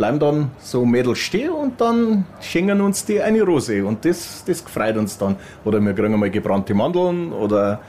bleiben 0.00 0.18
dann 0.18 0.50
so 0.58 0.86
Mädels 0.86 1.18
stehen 1.18 1.50
und 1.50 1.78
dann 1.78 2.24
schenken 2.40 2.80
uns 2.80 3.04
die 3.04 3.20
eine 3.20 3.42
Rose 3.42 3.84
und 3.84 4.02
das, 4.06 4.42
das 4.46 4.62
freut 4.62 4.96
uns 4.96 5.18
dann. 5.18 5.36
Oder 5.62 5.78
wir 5.78 5.92
kriegen 5.92 6.18
mal 6.18 6.30
gebrannte 6.30 6.72
Mandeln 6.72 7.34
oder 7.34 7.80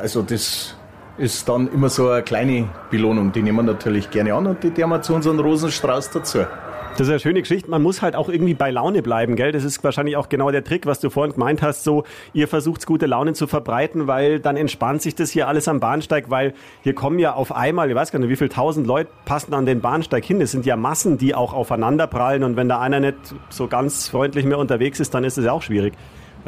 also 0.00 0.22
das 0.22 0.76
ist 1.18 1.48
dann 1.48 1.66
immer 1.72 1.88
so 1.88 2.08
eine 2.08 2.22
kleine 2.22 2.68
Belohnung, 2.88 3.32
die 3.32 3.42
nehmen 3.42 3.66
wir 3.66 3.72
natürlich 3.74 4.08
gerne 4.10 4.32
an 4.32 4.46
und 4.46 4.62
die 4.62 4.70
tun 4.70 4.90
wir 4.90 5.02
zu 5.02 5.12
unserem 5.12 5.40
Rosenstrauß 5.40 6.10
dazu. 6.10 6.46
Das 6.92 7.06
ist 7.06 7.12
eine 7.12 7.20
schöne 7.20 7.40
Geschichte. 7.40 7.70
Man 7.70 7.82
muss 7.82 8.02
halt 8.02 8.14
auch 8.14 8.28
irgendwie 8.28 8.52
bei 8.52 8.70
Laune 8.70 9.00
bleiben, 9.00 9.34
gell? 9.34 9.52
Das 9.52 9.64
ist 9.64 9.82
wahrscheinlich 9.82 10.16
auch 10.16 10.28
genau 10.28 10.50
der 10.50 10.64
Trick, 10.64 10.84
was 10.84 11.00
du 11.00 11.08
vorhin 11.08 11.32
gemeint 11.32 11.62
hast. 11.62 11.82
So, 11.82 12.04
ihr 12.34 12.46
versucht 12.46 12.84
gute 12.84 13.06
Laune 13.06 13.32
zu 13.32 13.46
verbreiten, 13.46 14.06
weil 14.06 14.38
dann 14.38 14.56
entspannt 14.58 15.00
sich 15.00 15.14
das 15.14 15.30
hier 15.30 15.48
alles 15.48 15.66
am 15.66 15.80
Bahnsteig, 15.80 16.28
weil 16.28 16.52
hier 16.82 16.94
kommen 16.94 17.18
ja 17.18 17.32
auf 17.32 17.52
einmal, 17.52 17.88
ich 17.88 17.96
weiß 17.96 18.12
gar 18.12 18.18
nicht, 18.18 18.28
wie 18.28 18.36
viele 18.36 18.50
tausend 18.50 18.86
Leute 18.86 19.10
passen 19.24 19.54
an 19.54 19.64
den 19.64 19.80
Bahnsteig 19.80 20.24
hin. 20.24 20.40
Das 20.40 20.50
sind 20.50 20.66
ja 20.66 20.76
Massen, 20.76 21.16
die 21.16 21.34
auch 21.34 21.54
aufeinander 21.54 22.06
prallen 22.06 22.42
und 22.42 22.56
wenn 22.56 22.68
da 22.68 22.80
einer 22.80 23.00
nicht 23.00 23.16
so 23.48 23.66
ganz 23.66 24.08
freundlich 24.08 24.44
mehr 24.44 24.58
unterwegs 24.58 25.00
ist, 25.00 25.14
dann 25.14 25.24
ist 25.24 25.38
es 25.38 25.46
ja 25.46 25.52
auch 25.52 25.62
schwierig. 25.62 25.94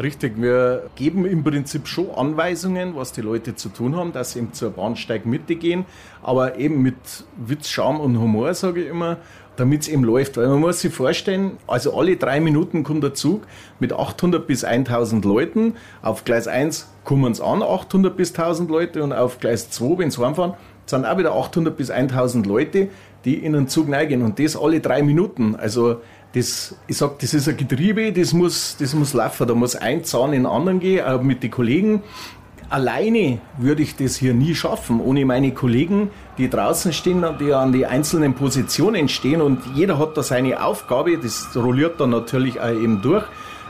Richtig, 0.00 0.40
wir 0.40 0.88
geben 0.96 1.26
im 1.26 1.44
Prinzip 1.44 1.87
schon 1.87 2.11
Anweisungen, 2.11 2.96
was 2.96 3.12
die 3.12 3.20
Leute 3.20 3.56
zu 3.56 3.68
tun 3.68 3.94
haben, 3.94 4.12
dass 4.12 4.32
sie 4.32 4.38
eben 4.38 4.54
zur 4.54 4.70
Bahnsteigmitte 4.70 5.54
gehen, 5.54 5.84
aber 6.22 6.56
eben 6.56 6.80
mit 6.80 6.96
Witz, 7.37 7.68
Charme 7.68 8.00
und 8.00 8.18
Humor, 8.18 8.54
sage 8.54 8.84
ich 8.84 8.88
immer 8.88 9.18
damit 9.56 9.82
es 9.82 9.88
eben 9.88 10.04
läuft. 10.04 10.37
Weil 10.37 10.49
man 10.49 10.61
muss 10.61 10.80
sich 10.80 10.92
vorstellen, 10.92 11.59
also 11.66 11.97
alle 11.97 12.16
drei 12.16 12.40
Minuten 12.40 12.85
kommt 12.85 13.02
der 13.02 13.14
Zug 13.14 13.42
mit 13.80 13.92
800 13.92 14.47
bis 14.47 14.64
1000 14.64 15.25
Leuten. 15.25 15.75
Auf 16.02 16.25
Gleis 16.25 16.49
1 16.49 16.88
kommen 17.04 17.32
es 17.32 17.40
an, 17.40 17.62
800 17.62 18.16
bis 18.16 18.30
1000 18.30 18.71
Leute 18.71 19.02
und 19.02 19.12
auf 19.12 19.40
Gleis 19.40 19.71
2, 19.71 19.99
wenn 19.99 20.11
sie 20.11 20.25
heimfahren, 20.25 20.54
sind 20.87 21.04
auch 21.04 21.18
wieder 21.18 21.35
800 21.35 21.76
bis 21.76 21.90
1000 21.90 22.47
Leute, 22.47 22.88
die 23.25 23.37
in 23.37 23.52
den 23.52 23.68
Zug 23.68 23.90
reingehen 23.90 24.23
und 24.23 24.38
das 24.38 24.56
alle 24.56 24.80
drei 24.80 25.02
Minuten. 25.02 25.56
Also 25.56 26.00
das, 26.35 26.76
ich 26.87 26.97
sag, 26.97 27.18
das 27.18 27.35
ist 27.35 27.49
ein 27.49 27.56
Getriebe, 27.56 28.12
das 28.12 28.32
muss, 28.32 28.76
das 28.78 28.94
muss 28.94 29.12
laufen. 29.12 29.47
Da 29.47 29.54
muss 29.54 29.76
ein 29.76 30.02
Zahn 30.04 30.32
in 30.32 30.44
den 30.44 30.47
anderen 30.47 30.80
gehen, 30.80 31.04
auch 31.04 31.23
mit 31.23 31.42
den 31.42 31.50
Kollegen 31.50 32.02
alleine 32.72 33.38
würde 33.58 33.82
ich 33.82 33.96
das 33.96 34.16
hier 34.16 34.34
nie 34.34 34.54
schaffen, 34.54 35.00
ohne 35.00 35.26
meine 35.26 35.52
Kollegen, 35.52 36.10
die 36.38 36.48
draußen 36.48 36.92
stehen, 36.92 37.24
die 37.38 37.52
an 37.52 37.72
die 37.72 37.86
einzelnen 37.86 38.34
Positionen 38.34 39.08
stehen 39.08 39.42
und 39.42 39.60
jeder 39.74 39.98
hat 39.98 40.16
da 40.16 40.22
seine 40.22 40.64
Aufgabe, 40.64 41.18
das 41.18 41.50
rolliert 41.54 42.00
dann 42.00 42.10
natürlich 42.10 42.60
auch 42.60 42.70
eben 42.70 43.02
durch. 43.02 43.24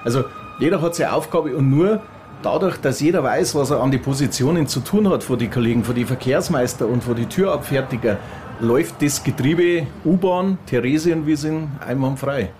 Also 0.04 0.24
jeder 0.58 0.80
hat 0.80 0.94
seine 0.94 1.12
Aufgabe 1.12 1.56
und 1.56 1.68
nur 1.68 2.00
dadurch, 2.42 2.76
dass 2.76 3.00
jeder 3.00 3.24
weiß, 3.24 3.54
was 3.56 3.70
er 3.70 3.80
an 3.80 3.90
die 3.90 3.98
Positionen 3.98 4.68
zu 4.68 4.80
tun 4.80 5.08
hat 5.08 5.24
vor 5.24 5.36
die 5.36 5.48
Kollegen, 5.48 5.82
vor 5.82 5.94
die 5.94 6.04
Verkehrsmeister 6.04 6.86
und 6.86 7.02
vor 7.02 7.14
die 7.14 7.26
Türabfertiger, 7.26 8.18
läuft 8.60 9.02
das 9.02 9.24
Getriebe 9.24 9.86
U-Bahn, 10.04 10.58
Theresienwiesen 10.66 11.72
einwandfrei. 11.84 12.50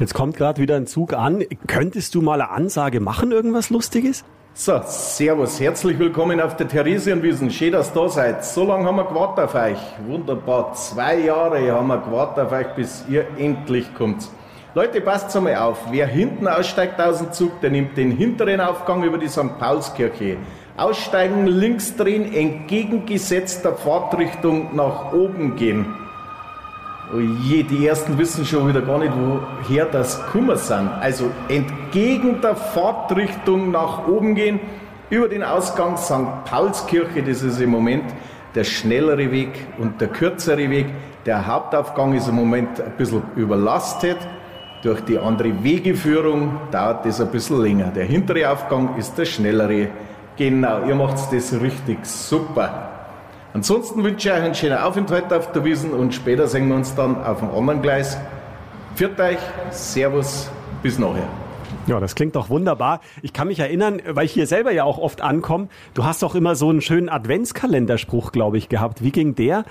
Jetzt 0.00 0.14
kommt 0.14 0.36
gerade 0.36 0.60
wieder 0.60 0.74
ein 0.74 0.88
Zug 0.88 1.12
an. 1.12 1.44
Könntest 1.68 2.16
du 2.16 2.22
mal 2.22 2.40
eine 2.40 2.50
Ansage 2.50 2.98
machen, 2.98 3.30
irgendwas 3.30 3.70
Lustiges? 3.70 4.24
So, 4.56 4.80
Servus, 4.86 5.58
herzlich 5.58 5.98
willkommen 5.98 6.40
auf 6.40 6.54
der 6.54 6.68
Theresienwiesen. 6.68 7.50
Schön, 7.50 7.72
dass 7.72 7.90
ihr 7.90 8.02
da 8.02 8.08
seid. 8.08 8.44
So 8.44 8.64
lange 8.64 8.86
haben 8.86 8.94
wir 8.98 9.04
gewartet 9.04 9.46
auf 9.46 9.54
euch. 9.56 9.78
Wunderbar. 10.06 10.74
Zwei 10.74 11.18
Jahre 11.18 11.72
haben 11.72 11.88
wir 11.88 11.98
gewartet 11.98 12.46
auf 12.46 12.52
euch, 12.52 12.68
bis 12.76 13.04
ihr 13.08 13.26
endlich 13.36 13.92
kommt. 13.96 14.28
Leute, 14.76 15.00
passt 15.00 15.34
mal 15.40 15.56
auf. 15.56 15.78
Wer 15.90 16.06
hinten 16.06 16.46
aussteigt 16.46 17.00
aus 17.00 17.18
dem 17.18 17.32
Zug, 17.32 17.60
der 17.62 17.70
nimmt 17.70 17.96
den 17.96 18.12
hinteren 18.12 18.60
Aufgang 18.60 19.02
über 19.02 19.18
die 19.18 19.26
St. 19.26 19.58
Paulskirche. 19.58 20.36
Aussteigen, 20.76 21.48
links 21.48 21.96
drehen, 21.96 22.32
entgegengesetzter 22.32 23.74
Fahrtrichtung 23.74 24.76
nach 24.76 25.12
oben 25.12 25.56
gehen. 25.56 26.03
Oh 27.12 27.20
je, 27.20 27.62
die 27.62 27.86
ersten 27.86 28.16
wissen 28.16 28.46
schon 28.46 28.66
wieder 28.66 28.80
gar 28.80 28.98
nicht, 28.98 29.12
woher 29.14 29.84
das 29.84 30.24
Kummer 30.28 30.56
sind. 30.56 30.88
Also 31.00 31.30
entgegen 31.48 32.40
der 32.40 32.56
Fahrtrichtung 32.56 33.70
nach 33.70 34.08
oben 34.08 34.34
gehen, 34.34 34.58
über 35.10 35.28
den 35.28 35.42
Ausgang 35.42 35.98
St. 35.98 36.44
Paulskirche, 36.46 37.22
das 37.22 37.42
ist 37.42 37.60
im 37.60 37.70
Moment 37.70 38.04
der 38.54 38.64
schnellere 38.64 39.30
Weg 39.30 39.66
und 39.78 40.00
der 40.00 40.08
kürzere 40.08 40.70
Weg. 40.70 40.86
Der 41.26 41.46
Hauptaufgang 41.46 42.14
ist 42.14 42.28
im 42.28 42.36
Moment 42.36 42.80
ein 42.80 42.92
bisschen 42.96 43.22
überlastet. 43.36 44.18
Durch 44.82 45.00
die 45.02 45.18
andere 45.18 45.62
Wegeführung 45.62 46.58
dauert 46.70 47.04
das 47.04 47.20
ein 47.20 47.28
bisschen 47.28 47.60
länger. 47.60 47.86
Der 47.86 48.04
hintere 48.04 48.50
Aufgang 48.50 48.96
ist 48.96 49.16
der 49.16 49.24
schnellere. 49.26 49.88
Genau, 50.36 50.84
ihr 50.86 50.94
macht 50.94 51.32
das 51.32 51.60
richtig 51.60 52.04
super. 52.04 52.93
Ansonsten 53.54 54.02
wünsche 54.02 54.28
ich 54.28 54.34
euch 54.34 54.42
einen 54.42 54.54
schönen 54.56 54.78
Aufenthalt 54.78 55.32
auf 55.32 55.52
der 55.52 55.64
Wiesen 55.64 55.92
und 55.92 56.12
später 56.12 56.48
sehen 56.48 56.66
wir 56.66 56.74
uns 56.74 56.92
dann 56.96 57.22
auf 57.22 57.38
dem 57.38 57.50
anderen 57.50 57.82
Gleis. 57.82 58.18
Führt 58.96 59.20
euch, 59.20 59.38
Servus, 59.70 60.50
bis 60.82 60.98
nachher. 60.98 61.28
Ja, 61.86 62.00
das 62.00 62.16
klingt 62.16 62.34
doch 62.34 62.50
wunderbar. 62.50 63.00
Ich 63.22 63.32
kann 63.32 63.46
mich 63.46 63.60
erinnern, 63.60 64.02
weil 64.08 64.24
ich 64.24 64.32
hier 64.32 64.48
selber 64.48 64.72
ja 64.72 64.82
auch 64.82 64.98
oft 64.98 65.20
ankomme, 65.20 65.68
du 65.94 66.04
hast 66.04 66.24
doch 66.24 66.34
immer 66.34 66.56
so 66.56 66.68
einen 66.68 66.80
schönen 66.80 67.08
Adventskalenderspruch, 67.08 68.32
glaube 68.32 68.58
ich, 68.58 68.68
gehabt. 68.68 69.04
Wie 69.04 69.12
ging 69.12 69.36
der? 69.36 69.64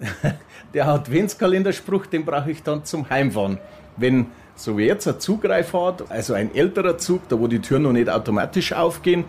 Der 0.72 0.88
Adventskalenderspruch, 0.88 2.06
den 2.06 2.24
brauche 2.24 2.50
ich 2.50 2.62
dann 2.62 2.86
zum 2.86 3.10
Heimfahren. 3.10 3.58
Wenn 3.98 4.28
so 4.54 4.78
wie 4.78 4.84
jetzt 4.84 5.06
ein 5.06 5.20
Zugreif 5.20 5.74
hat, 5.74 6.10
also 6.10 6.32
ein 6.32 6.54
älterer 6.54 6.96
Zug, 6.96 7.28
da 7.28 7.38
wo 7.38 7.46
die 7.46 7.58
Türen 7.58 7.82
noch 7.82 7.92
nicht 7.92 8.08
automatisch 8.08 8.72
aufgehen, 8.72 9.24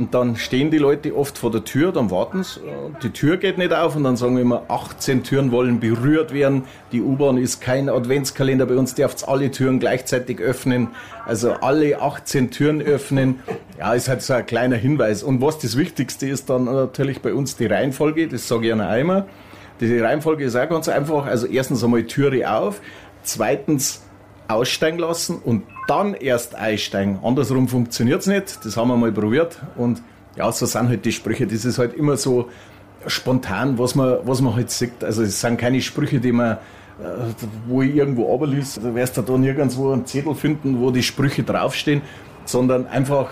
und 0.00 0.14
dann 0.14 0.36
stehen 0.36 0.70
die 0.70 0.78
Leute 0.78 1.14
oft 1.14 1.36
vor 1.36 1.50
der 1.50 1.62
Tür, 1.62 1.92
dann 1.92 2.10
warten 2.10 2.42
sie, 2.42 2.60
die 3.02 3.10
Tür 3.10 3.36
geht 3.36 3.58
nicht 3.58 3.74
auf 3.74 3.96
und 3.96 4.04
dann 4.04 4.16
sagen 4.16 4.34
wir 4.34 4.40
immer, 4.40 4.62
18 4.68 5.24
Türen 5.24 5.52
wollen 5.52 5.78
berührt 5.78 6.32
werden. 6.32 6.64
Die 6.90 7.02
U-Bahn 7.02 7.36
ist 7.36 7.60
kein 7.60 7.90
Adventskalender, 7.90 8.64
bei 8.64 8.76
uns 8.76 8.94
darf 8.94 9.28
alle 9.28 9.50
Türen 9.50 9.78
gleichzeitig 9.78 10.40
öffnen. 10.40 10.88
Also 11.26 11.52
alle 11.52 12.00
18 12.00 12.50
Türen 12.50 12.80
öffnen. 12.80 13.40
Ja, 13.78 13.92
ist 13.92 14.08
halt 14.08 14.22
so 14.22 14.32
ein 14.32 14.46
kleiner 14.46 14.76
Hinweis. 14.76 15.22
Und 15.22 15.42
was 15.42 15.58
das 15.58 15.76
Wichtigste 15.76 16.26
ist 16.26 16.48
dann 16.48 16.64
natürlich 16.64 17.20
bei 17.20 17.34
uns 17.34 17.58
die 17.58 17.66
Reihenfolge, 17.66 18.26
das 18.26 18.48
sage 18.48 18.68
ich 18.68 18.72
einer 18.72 18.88
einmal. 18.88 19.26
Die 19.82 19.98
Reihenfolge 19.98 20.44
ist 20.44 20.56
auch 20.56 20.68
ganz 20.70 20.88
einfach. 20.88 21.26
Also 21.26 21.46
erstens 21.46 21.84
einmal 21.84 22.04
Türe 22.04 22.50
auf, 22.50 22.80
zweitens 23.22 24.02
aussteigen 24.50 24.98
lassen 24.98 25.40
und 25.44 25.62
dann 25.86 26.14
erst 26.14 26.54
einsteigen. 26.54 27.18
Andersrum 27.22 27.68
funktioniert 27.68 28.20
es 28.20 28.26
nicht. 28.26 28.64
Das 28.64 28.76
haben 28.76 28.88
wir 28.88 28.96
mal 28.96 29.12
probiert. 29.12 29.58
Und 29.76 30.02
ja, 30.36 30.50
so 30.52 30.66
sind 30.66 30.88
halt 30.88 31.04
die 31.04 31.12
Sprüche. 31.12 31.46
Das 31.46 31.64
ist 31.64 31.78
halt 31.78 31.94
immer 31.94 32.16
so 32.16 32.48
spontan, 33.06 33.78
was 33.78 33.94
man, 33.94 34.18
was 34.24 34.40
man 34.40 34.54
halt 34.54 34.70
sieht. 34.70 35.02
Also 35.02 35.22
es 35.22 35.40
sind 35.40 35.58
keine 35.58 35.80
Sprüche, 35.80 36.20
die 36.20 36.32
man, 36.32 36.52
äh, 36.52 36.58
wo 37.66 37.82
ich 37.82 37.94
irgendwo 37.94 38.24
runterliest. 38.24 38.78
Da 38.84 38.94
wirst 38.94 39.16
du 39.16 39.22
da 39.22 39.38
nirgendwo 39.38 39.92
einen 39.92 40.06
Zettel 40.06 40.34
finden, 40.34 40.80
wo 40.80 40.90
die 40.90 41.02
Sprüche 41.02 41.42
draufstehen, 41.42 42.02
sondern 42.44 42.86
einfach 42.86 43.30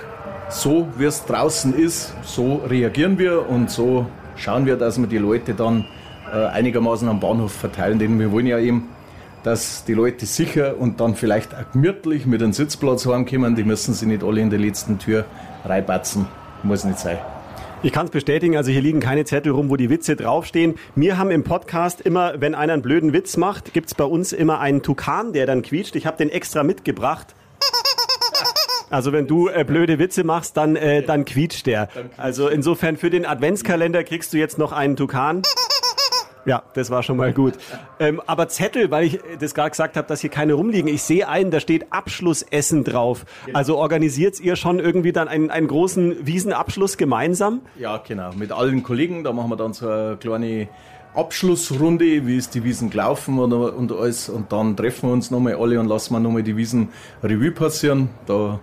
so, 0.50 0.88
wie 0.96 1.04
es 1.04 1.24
draußen 1.26 1.74
ist, 1.74 2.14
so 2.22 2.62
reagieren 2.68 3.18
wir 3.18 3.48
und 3.48 3.70
so 3.70 4.06
schauen 4.36 4.64
wir, 4.64 4.76
dass 4.76 4.98
wir 4.98 5.06
die 5.06 5.18
Leute 5.18 5.52
dann 5.52 5.84
äh, 6.32 6.46
einigermaßen 6.46 7.08
am 7.08 7.20
Bahnhof 7.20 7.52
verteilen, 7.52 7.98
denn 7.98 8.18
wir 8.18 8.32
wollen 8.32 8.46
ja 8.46 8.58
eben 8.58 8.88
dass 9.48 9.82
die 9.84 9.94
Leute 9.94 10.26
sicher 10.26 10.76
und 10.78 11.00
dann 11.00 11.14
vielleicht 11.14 11.54
auch 11.54 11.72
gemütlich 11.72 12.26
mit 12.26 12.42
einem 12.42 12.52
Sitzplatz 12.52 13.06
heimkommen. 13.06 13.56
Die 13.56 13.64
müssen 13.64 13.94
sie 13.94 14.04
nicht 14.04 14.22
alle 14.22 14.42
in 14.42 14.50
der 14.50 14.58
letzten 14.58 14.98
Tür 14.98 15.24
reinbatzen. 15.64 16.26
Muss 16.62 16.84
nicht 16.84 16.98
sein. 16.98 17.16
Ich 17.82 17.92
kann 17.92 18.04
es 18.04 18.10
bestätigen, 18.10 18.58
also 18.58 18.70
hier 18.70 18.82
liegen 18.82 19.00
keine 19.00 19.24
Zettel 19.24 19.52
rum, 19.52 19.70
wo 19.70 19.76
die 19.76 19.88
Witze 19.88 20.16
draufstehen. 20.16 20.74
Wir 20.96 21.16
haben 21.16 21.30
im 21.30 21.44
Podcast 21.44 22.02
immer, 22.02 22.34
wenn 22.38 22.54
einer 22.54 22.74
einen 22.74 22.82
blöden 22.82 23.14
Witz 23.14 23.38
macht, 23.38 23.72
gibt 23.72 23.86
es 23.86 23.94
bei 23.94 24.04
uns 24.04 24.34
immer 24.34 24.60
einen 24.60 24.82
Tukan, 24.82 25.32
der 25.32 25.46
dann 25.46 25.62
quietscht. 25.62 25.96
Ich 25.96 26.04
habe 26.04 26.18
den 26.18 26.28
extra 26.28 26.62
mitgebracht. 26.62 27.34
Also 28.90 29.12
wenn 29.12 29.26
du 29.26 29.48
äh, 29.48 29.64
blöde 29.64 29.98
Witze 29.98 30.24
machst, 30.24 30.58
dann, 30.58 30.76
äh, 30.76 31.02
dann 31.02 31.24
quietscht 31.24 31.66
der. 31.66 31.88
Also 32.18 32.48
insofern 32.48 32.98
für 32.98 33.10
den 33.10 33.24
Adventskalender 33.24 34.04
kriegst 34.04 34.32
du 34.34 34.38
jetzt 34.38 34.58
noch 34.58 34.72
einen 34.72 34.96
Tukan. 34.96 35.42
Ja, 36.48 36.62
das 36.72 36.90
war 36.90 37.02
schon 37.02 37.18
mal 37.18 37.34
gut. 37.34 37.52
Ähm, 38.00 38.22
aber 38.26 38.48
Zettel, 38.48 38.90
weil 38.90 39.04
ich 39.04 39.20
das 39.38 39.54
gerade 39.54 39.68
gesagt 39.68 39.98
habe, 39.98 40.08
dass 40.08 40.22
hier 40.22 40.30
keine 40.30 40.54
rumliegen. 40.54 40.88
Ich 40.88 41.02
sehe 41.02 41.28
einen, 41.28 41.50
da 41.50 41.60
steht 41.60 41.92
Abschlussessen 41.92 42.84
drauf. 42.84 43.26
Also 43.52 43.76
organisiert 43.76 44.40
ihr 44.40 44.56
schon 44.56 44.78
irgendwie 44.78 45.12
dann 45.12 45.28
einen, 45.28 45.50
einen 45.50 45.68
großen 45.68 46.26
Wiesenabschluss 46.26 46.96
gemeinsam? 46.96 47.60
Ja, 47.78 47.98
genau. 47.98 48.30
Mit 48.32 48.50
allen 48.50 48.82
Kollegen, 48.82 49.24
da 49.24 49.34
machen 49.34 49.50
wir 49.50 49.56
dann 49.56 49.74
so 49.74 49.90
eine 49.90 50.16
kleine 50.16 50.68
Abschlussrunde, 51.14 52.26
wie 52.26 52.38
ist 52.38 52.54
die 52.54 52.64
Wiesen 52.64 52.88
gelaufen 52.88 53.38
und, 53.38 53.52
und 53.52 53.92
alles. 53.92 54.30
Und 54.30 54.50
dann 54.50 54.74
treffen 54.74 55.10
wir 55.10 55.12
uns 55.12 55.30
nochmal 55.30 55.56
alle 55.56 55.78
und 55.78 55.86
lassen 55.86 56.14
wir 56.14 56.20
nochmal 56.20 56.42
die 56.42 56.56
Wiesen 56.56 56.88
Revue 57.22 57.50
passieren. 57.50 58.08
Da 58.24 58.58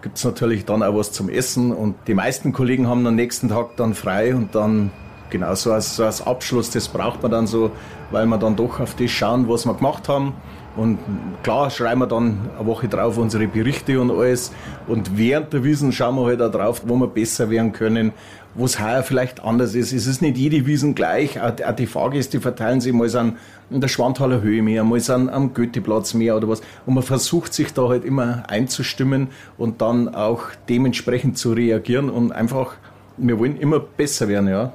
gibt 0.00 0.18
es 0.18 0.24
natürlich 0.24 0.64
dann 0.64 0.84
auch 0.84 0.94
was 0.94 1.10
zum 1.10 1.28
Essen 1.28 1.72
und 1.72 1.96
die 2.06 2.14
meisten 2.14 2.52
Kollegen 2.52 2.86
haben 2.86 3.04
am 3.04 3.16
nächsten 3.16 3.48
Tag 3.48 3.76
dann 3.76 3.94
frei 3.94 4.32
und 4.32 4.54
dann 4.54 4.92
genau 5.30 5.54
so 5.54 5.72
als, 5.72 5.96
so 5.96 6.04
als 6.04 6.26
Abschluss, 6.26 6.70
das 6.70 6.88
braucht 6.88 7.22
man 7.22 7.30
dann 7.30 7.46
so, 7.46 7.70
weil 8.10 8.26
wir 8.26 8.38
dann 8.38 8.56
doch 8.56 8.80
auf 8.80 8.94
das 8.94 9.10
schauen, 9.10 9.48
was 9.48 9.66
wir 9.66 9.74
gemacht 9.74 10.08
haben. 10.08 10.34
Und 10.76 10.98
klar 11.42 11.70
schreiben 11.70 12.00
wir 12.00 12.06
dann 12.06 12.50
eine 12.58 12.66
Woche 12.66 12.86
drauf 12.86 13.16
unsere 13.16 13.48
Berichte 13.48 13.98
und 13.98 14.10
alles. 14.10 14.52
Und 14.86 15.16
während 15.16 15.52
der 15.54 15.64
Wiesen 15.64 15.90
schauen 15.90 16.16
wir 16.16 16.26
halt 16.26 16.42
auch 16.42 16.50
drauf, 16.50 16.82
wo 16.84 16.96
wir 16.96 17.06
besser 17.06 17.48
werden 17.48 17.72
können, 17.72 18.12
wo 18.54 18.66
es 18.66 18.78
heuer 18.78 19.02
vielleicht 19.02 19.42
anders 19.42 19.74
ist. 19.74 19.92
Es 19.94 20.06
ist 20.06 20.20
nicht 20.20 20.36
jede 20.36 20.66
Wiesen 20.66 20.94
gleich. 20.94 21.40
Auch 21.40 21.52
die 21.52 21.86
Fahrgäste 21.86 22.42
verteilen 22.42 22.82
sich 22.82 22.92
mal 22.92 23.14
an 23.16 23.38
der 23.70 23.88
Schwanthaler 23.88 24.42
Höhe 24.42 24.62
mehr, 24.62 24.84
mal 24.84 25.00
an, 25.10 25.30
am 25.30 25.54
Goetheplatz 25.54 26.12
mehr 26.12 26.36
oder 26.36 26.48
was. 26.48 26.60
Und 26.84 26.94
man 26.94 27.02
versucht 27.02 27.54
sich 27.54 27.72
da 27.72 27.88
halt 27.88 28.04
immer 28.04 28.44
einzustimmen 28.48 29.28
und 29.56 29.80
dann 29.80 30.14
auch 30.14 30.42
dementsprechend 30.68 31.38
zu 31.38 31.52
reagieren 31.52 32.10
und 32.10 32.32
einfach, 32.32 32.74
wir 33.16 33.38
wollen 33.38 33.56
immer 33.56 33.80
besser 33.80 34.28
werden, 34.28 34.48
ja. 34.48 34.72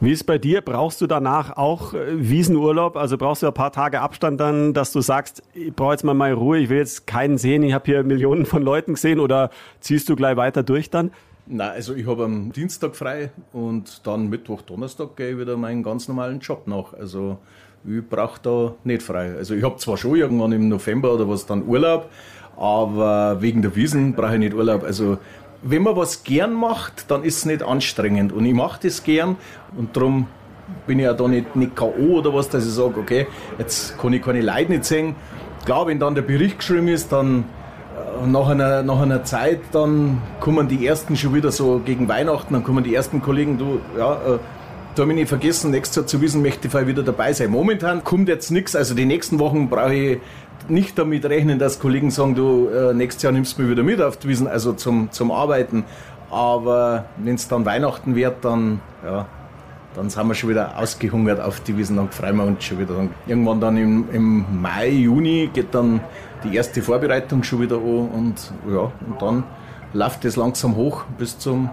Wie 0.00 0.12
ist 0.12 0.24
bei 0.24 0.38
dir? 0.38 0.62
Brauchst 0.62 1.00
du 1.02 1.06
danach 1.06 1.56
auch 1.58 1.92
äh, 1.92 1.98
Wiesenurlaub? 2.16 2.96
Also 2.96 3.18
brauchst 3.18 3.42
du 3.42 3.46
ein 3.46 3.54
paar 3.54 3.70
Tage 3.70 4.00
Abstand 4.00 4.40
dann, 4.40 4.72
dass 4.72 4.92
du 4.92 5.02
sagst, 5.02 5.42
ich 5.52 5.74
brauche 5.74 5.92
jetzt 5.92 6.04
mal 6.04 6.14
meine 6.14 6.34
Ruhe, 6.34 6.58
ich 6.58 6.70
will 6.70 6.78
jetzt 6.78 7.06
keinen 7.06 7.36
sehen, 7.36 7.62
ich 7.62 7.74
habe 7.74 7.84
hier 7.84 8.02
Millionen 8.02 8.46
von 8.46 8.62
Leuten 8.62 8.94
gesehen 8.94 9.20
oder 9.20 9.50
ziehst 9.80 10.08
du 10.08 10.16
gleich 10.16 10.36
weiter 10.36 10.62
durch 10.62 10.88
dann? 10.88 11.10
Nein, 11.46 11.70
also 11.70 11.94
ich 11.94 12.06
habe 12.06 12.24
am 12.24 12.52
Dienstag 12.52 12.96
frei 12.96 13.30
und 13.52 14.06
dann 14.06 14.28
Mittwoch, 14.28 14.62
Donnerstag 14.62 15.16
gehe 15.16 15.32
ich 15.32 15.38
wieder 15.38 15.56
meinen 15.56 15.82
ganz 15.82 16.08
normalen 16.08 16.40
Job 16.40 16.66
nach. 16.66 16.94
Also 16.94 17.38
ich 17.84 18.02
brauche 18.08 18.40
da 18.42 18.74
nicht 18.84 19.02
frei. 19.02 19.34
Also 19.36 19.54
ich 19.54 19.64
habe 19.64 19.76
zwar 19.76 19.96
schon 19.96 20.16
irgendwann 20.16 20.52
im 20.52 20.68
November 20.68 21.12
oder 21.12 21.28
was 21.28 21.46
dann 21.46 21.66
Urlaub, 21.66 22.08
aber 22.56 23.42
wegen 23.42 23.62
der 23.62 23.74
Wiesen 23.74 24.14
brauche 24.14 24.34
ich 24.34 24.38
nicht 24.38 24.54
Urlaub. 24.54 24.82
Also 24.84 25.18
wenn 25.62 25.82
man 25.82 25.96
was 25.96 26.24
gern 26.24 26.52
macht, 26.54 27.10
dann 27.10 27.22
ist 27.22 27.38
es 27.38 27.44
nicht 27.44 27.62
anstrengend. 27.62 28.32
Und 28.32 28.44
ich 28.44 28.54
mache 28.54 28.80
das 28.82 29.02
gern 29.02 29.36
und 29.76 29.96
darum 29.96 30.26
bin 30.86 30.98
ich 30.98 31.04
ja 31.04 31.12
da 31.12 31.26
nicht, 31.28 31.56
nicht 31.56 31.76
K.O. 31.76 32.18
oder 32.18 32.32
was, 32.32 32.48
dass 32.48 32.66
ich 32.66 32.72
sage, 32.72 32.98
okay, 32.98 33.26
jetzt 33.58 33.98
kann 33.98 34.12
ich 34.12 34.22
keine 34.22 34.40
Leute 34.40 34.70
nicht 34.70 34.84
sehen. 34.84 35.16
Klar, 35.64 35.86
wenn 35.86 35.98
dann 35.98 36.14
der 36.14 36.22
Bericht 36.22 36.58
geschrieben 36.58 36.88
ist, 36.88 37.12
dann 37.12 37.44
äh, 38.22 38.26
nach 38.26 38.48
einer, 38.48 38.82
nach 38.82 39.00
einer 39.00 39.24
Zeit, 39.24 39.60
dann 39.72 40.22
kommen 40.40 40.68
die 40.68 40.86
ersten 40.86 41.16
schon 41.16 41.34
wieder 41.34 41.52
so 41.52 41.80
gegen 41.84 42.08
Weihnachten, 42.08 42.54
dann 42.54 42.64
kommen 42.64 42.84
die 42.84 42.94
ersten 42.94 43.20
Kollegen, 43.20 43.58
du, 43.58 43.80
ja, 43.98 44.14
äh, 44.14 44.38
da 44.94 45.02
habe 45.02 45.12
ich 45.12 45.18
nicht 45.18 45.28
vergessen, 45.28 45.70
nächstes 45.70 45.96
Jahr 45.96 46.06
zu 46.06 46.20
wissen, 46.20 46.42
möchte 46.42 46.66
ich 46.66 46.86
wieder 46.86 47.02
dabei 47.02 47.32
sein. 47.32 47.50
Momentan 47.50 48.02
kommt 48.02 48.28
jetzt 48.28 48.50
nichts, 48.50 48.74
also 48.74 48.94
die 48.94 49.06
nächsten 49.06 49.38
Wochen 49.38 49.68
brauche 49.68 49.94
ich 49.94 50.18
nicht 50.68 50.98
damit 50.98 51.24
rechnen, 51.24 51.58
dass 51.58 51.78
Kollegen 51.78 52.10
sagen, 52.10 52.34
du, 52.34 52.68
äh, 52.68 52.92
nächstes 52.92 53.22
Jahr 53.22 53.32
nimmst 53.32 53.58
mich 53.58 53.68
wieder 53.68 53.82
mit 53.82 54.02
auf 54.02 54.16
die 54.16 54.28
Wiesen, 54.28 54.46
also 54.46 54.72
zum, 54.72 55.10
zum 55.10 55.30
Arbeiten. 55.30 55.84
Aber 56.30 57.06
wenn 57.16 57.34
es 57.34 57.48
dann 57.48 57.64
Weihnachten 57.64 58.14
wird, 58.14 58.44
dann, 58.44 58.80
ja, 59.04 59.26
dann 59.94 60.10
sind 60.10 60.28
wir 60.28 60.34
schon 60.34 60.50
wieder 60.50 60.78
ausgehungert 60.78 61.40
auf 61.40 61.60
die 61.60 61.76
Wiesen, 61.76 61.96
dann 61.96 62.10
freuen 62.10 62.36
wir 62.36 62.44
uns 62.44 62.64
schon 62.64 62.78
wieder. 62.78 62.94
Dann 62.94 63.10
irgendwann 63.26 63.60
dann 63.60 63.76
im, 63.76 64.08
im 64.12 64.62
Mai, 64.62 64.90
Juni 64.90 65.50
geht 65.52 65.74
dann 65.74 66.00
die 66.44 66.54
erste 66.54 66.82
Vorbereitung 66.82 67.42
schon 67.42 67.60
wieder 67.60 67.76
an 67.76 68.08
und, 68.08 68.52
ja, 68.68 68.92
und 69.06 69.20
dann 69.20 69.44
läuft 69.92 70.24
es 70.24 70.36
langsam 70.36 70.76
hoch 70.76 71.04
bis 71.18 71.38
zum, 71.38 71.70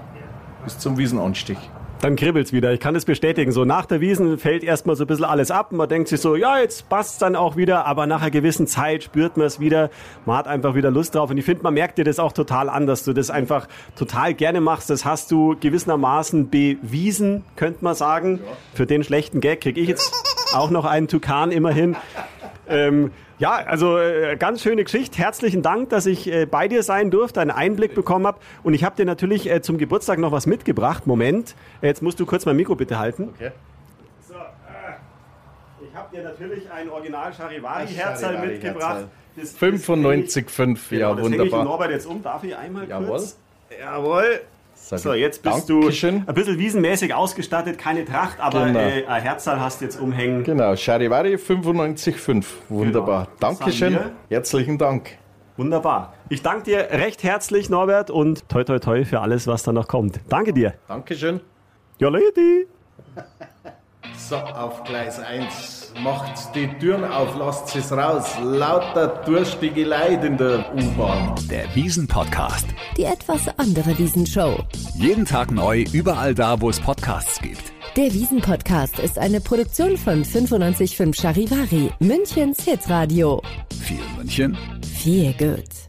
bis 0.64 0.80
zum 0.80 0.98
Wiesenanstich. 0.98 1.60
Dann 2.02 2.16
kribbelt's 2.16 2.54
wieder. 2.54 2.72
Ich 2.74 2.80
kann 2.80 2.96
es 2.96 3.06
bestätigen. 3.06 3.52
So 3.52 3.66
nach 3.66 3.88
der 3.88 4.02
Wiesen 4.02 4.38
fällt 4.38 4.64
erstmal 4.64 4.96
so 4.96 5.04
ein 5.04 5.08
bisschen 5.08 5.26
alles 5.26 5.50
ab. 5.50 5.72
Man 5.72 5.90
denkt 5.90 6.10
sich 6.10 6.22
so, 6.22 6.36
ja, 6.36 6.60
jetzt 6.60 6.88
passt's 6.90 7.18
dann 7.18 7.36
auch 7.36 7.56
wieder. 7.56 7.86
Aber 7.86 8.06
nach 8.06 8.22
einer 8.22 8.30
gewissen 8.30 8.68
Zeit 8.68 9.04
spürt 9.04 9.36
man 9.36 9.48
es 9.48 9.60
wieder. 9.60 9.90
Man 10.26 10.38
hat 10.38 10.48
einfach 10.48 10.76
wieder 10.76 10.92
Lust 10.92 11.16
drauf. 11.16 11.32
Und 11.32 11.38
ich 11.38 11.46
finde, 11.46 11.64
man 11.64 11.74
merkt 11.74 11.98
dir 11.98 12.04
das 12.04 12.20
auch 12.20 12.34
total 12.34 12.70
an, 12.70 12.86
dass 12.86 13.04
du 13.04 13.14
das 13.14 13.32
einfach 13.32 13.68
total 13.96 14.36
gerne 14.36 14.62
machst. 14.62 14.92
Das 14.92 15.06
hast 15.06 15.32
du 15.32 15.56
gewissermaßen 15.60 16.50
bewiesen, 16.52 17.44
könnte 17.56 17.84
man 17.84 17.96
sagen. 17.96 18.42
Für 18.76 18.86
den 18.86 19.04
schlechten 19.04 19.42
Gag 19.42 19.62
kriege 19.62 19.82
ich 19.82 19.88
jetzt 19.88 20.14
auch 20.54 20.70
noch 20.70 20.86
einen 20.86 21.08
Tukan 21.08 21.52
immerhin. 21.52 21.96
Ähm, 22.70 23.12
ja, 23.40 23.52
also 23.56 23.98
äh, 23.98 24.36
ganz 24.38 24.62
schöne 24.62 24.84
Geschichte. 24.84 25.18
Herzlichen 25.18 25.62
Dank, 25.62 25.90
dass 25.90 26.06
ich 26.06 26.32
äh, 26.32 26.46
bei 26.46 26.68
dir 26.68 26.84
sein 26.84 27.12
durfte, 27.12 27.40
einen 27.40 27.52
Einblick 27.52 27.94
bekommen 27.94 28.26
habe. 28.26 28.40
Und 28.64 28.74
ich 28.74 28.84
habe 28.84 28.96
dir 28.96 29.06
natürlich 29.06 29.50
äh, 29.50 29.62
zum 29.62 29.78
Geburtstag 29.78 30.20
noch 30.20 30.32
was 30.32 30.48
mitgebracht. 30.48 31.08
Moment, 31.08 31.56
jetzt 31.82 32.02
musst 32.02 32.20
du 32.20 32.26
kurz 32.26 32.46
mein 32.46 32.56
Mikro 32.56 32.76
bitte 32.76 32.98
halten. 32.98 33.30
Okay. 33.36 33.52
So, 34.28 34.36
ich 35.88 35.96
habe 35.96 36.16
dir 36.16 36.24
natürlich 36.24 36.70
ein 36.72 36.90
Original 36.90 37.34
Charivari-Herzal 37.34 38.46
mitgebracht. 38.46 39.06
95,5, 39.38 40.96
ja, 40.98 41.12
genau, 41.12 41.24
wunderbar. 41.24 41.46
Ich 41.46 41.66
Norbert 41.66 41.92
jetzt 41.92 42.08
um. 42.08 42.24
Darf 42.24 42.44
ich 42.44 42.56
einmal 42.56 42.90
Jawohl. 42.90 43.08
kurz? 43.08 43.38
Jawohl. 43.80 44.42
So, 44.96 45.14
jetzt 45.14 45.44
bist 45.44 45.70
Dankeschön. 45.70 46.24
du 46.26 46.32
ein 46.32 46.34
bisschen 46.34 46.58
wiesenmäßig 46.58 47.14
ausgestattet, 47.14 47.78
keine 47.78 48.06
Tracht, 48.06 48.40
aber 48.40 48.68
genau. 48.68 48.80
äh, 48.80 49.06
ein 49.06 49.22
Herzal 49.22 49.60
hast 49.60 49.82
jetzt 49.82 50.00
umhängen. 50.00 50.46
Genau, 50.46 50.78
Charivari 50.78 51.36
95,5. 51.36 52.46
Wunderbar. 52.70 53.26
Genau. 53.26 53.54
Dankeschön. 53.54 54.00
Herzlichen 54.30 54.78
Dank. 54.78 55.18
Wunderbar. 55.58 56.14
Ich 56.30 56.42
danke 56.42 56.64
dir 56.64 56.78
recht 56.92 57.24
herzlich, 57.24 57.70
Norbert, 57.70 58.12
und 58.12 58.48
toi 58.48 58.64
toi 58.64 58.80
toi 58.80 59.04
für 59.04 59.20
alles, 59.20 59.46
was 59.48 59.64
da 59.64 59.74
noch 59.74 59.90
kommt. 59.90 60.22
Danke 60.30 60.54
dir. 60.54 60.76
Dankeschön. 60.88 61.42
Ja, 62.00 62.08
Lady. 62.10 62.68
So, 64.18 64.36
auf 64.36 64.84
Gleis 64.84 65.20
1. 65.20 65.94
Macht 66.04 66.54
die 66.56 66.68
Türen 66.80 67.06
auf, 67.06 67.36
lasst 67.38 67.76
es 67.76 67.92
raus. 67.92 68.26
Lauter 68.44 69.08
durstige 69.26 69.86
Leid 69.86 70.24
in 70.24 70.38
der 70.38 70.66
U-Bahn. 70.76 71.36
Der 71.50 71.74
Wiesen-Podcast. 71.76 72.66
Die 72.98 73.04
etwas 73.04 73.48
andere 73.58 73.98
Wiesenshow. 73.98 74.58
Jeden 74.96 75.24
Tag 75.26 75.52
neu, 75.52 75.86
überall 75.94 76.34
da, 76.34 76.60
wo 76.60 76.70
es 76.70 76.80
Podcasts 76.80 77.40
gibt. 77.40 77.72
Der 77.96 78.14
Wiesen-Podcast 78.14 79.00
ist 79.00 79.18
eine 79.18 79.40
Produktion 79.40 79.96
von 79.98 80.22
955 80.22 81.16
Charivari, 81.16 81.92
Münchens 82.00 82.64
Hitradio. 82.64 83.42
Viel 83.82 84.02
München. 84.18 84.58
Viel 85.00 85.34
gut. 85.34 85.87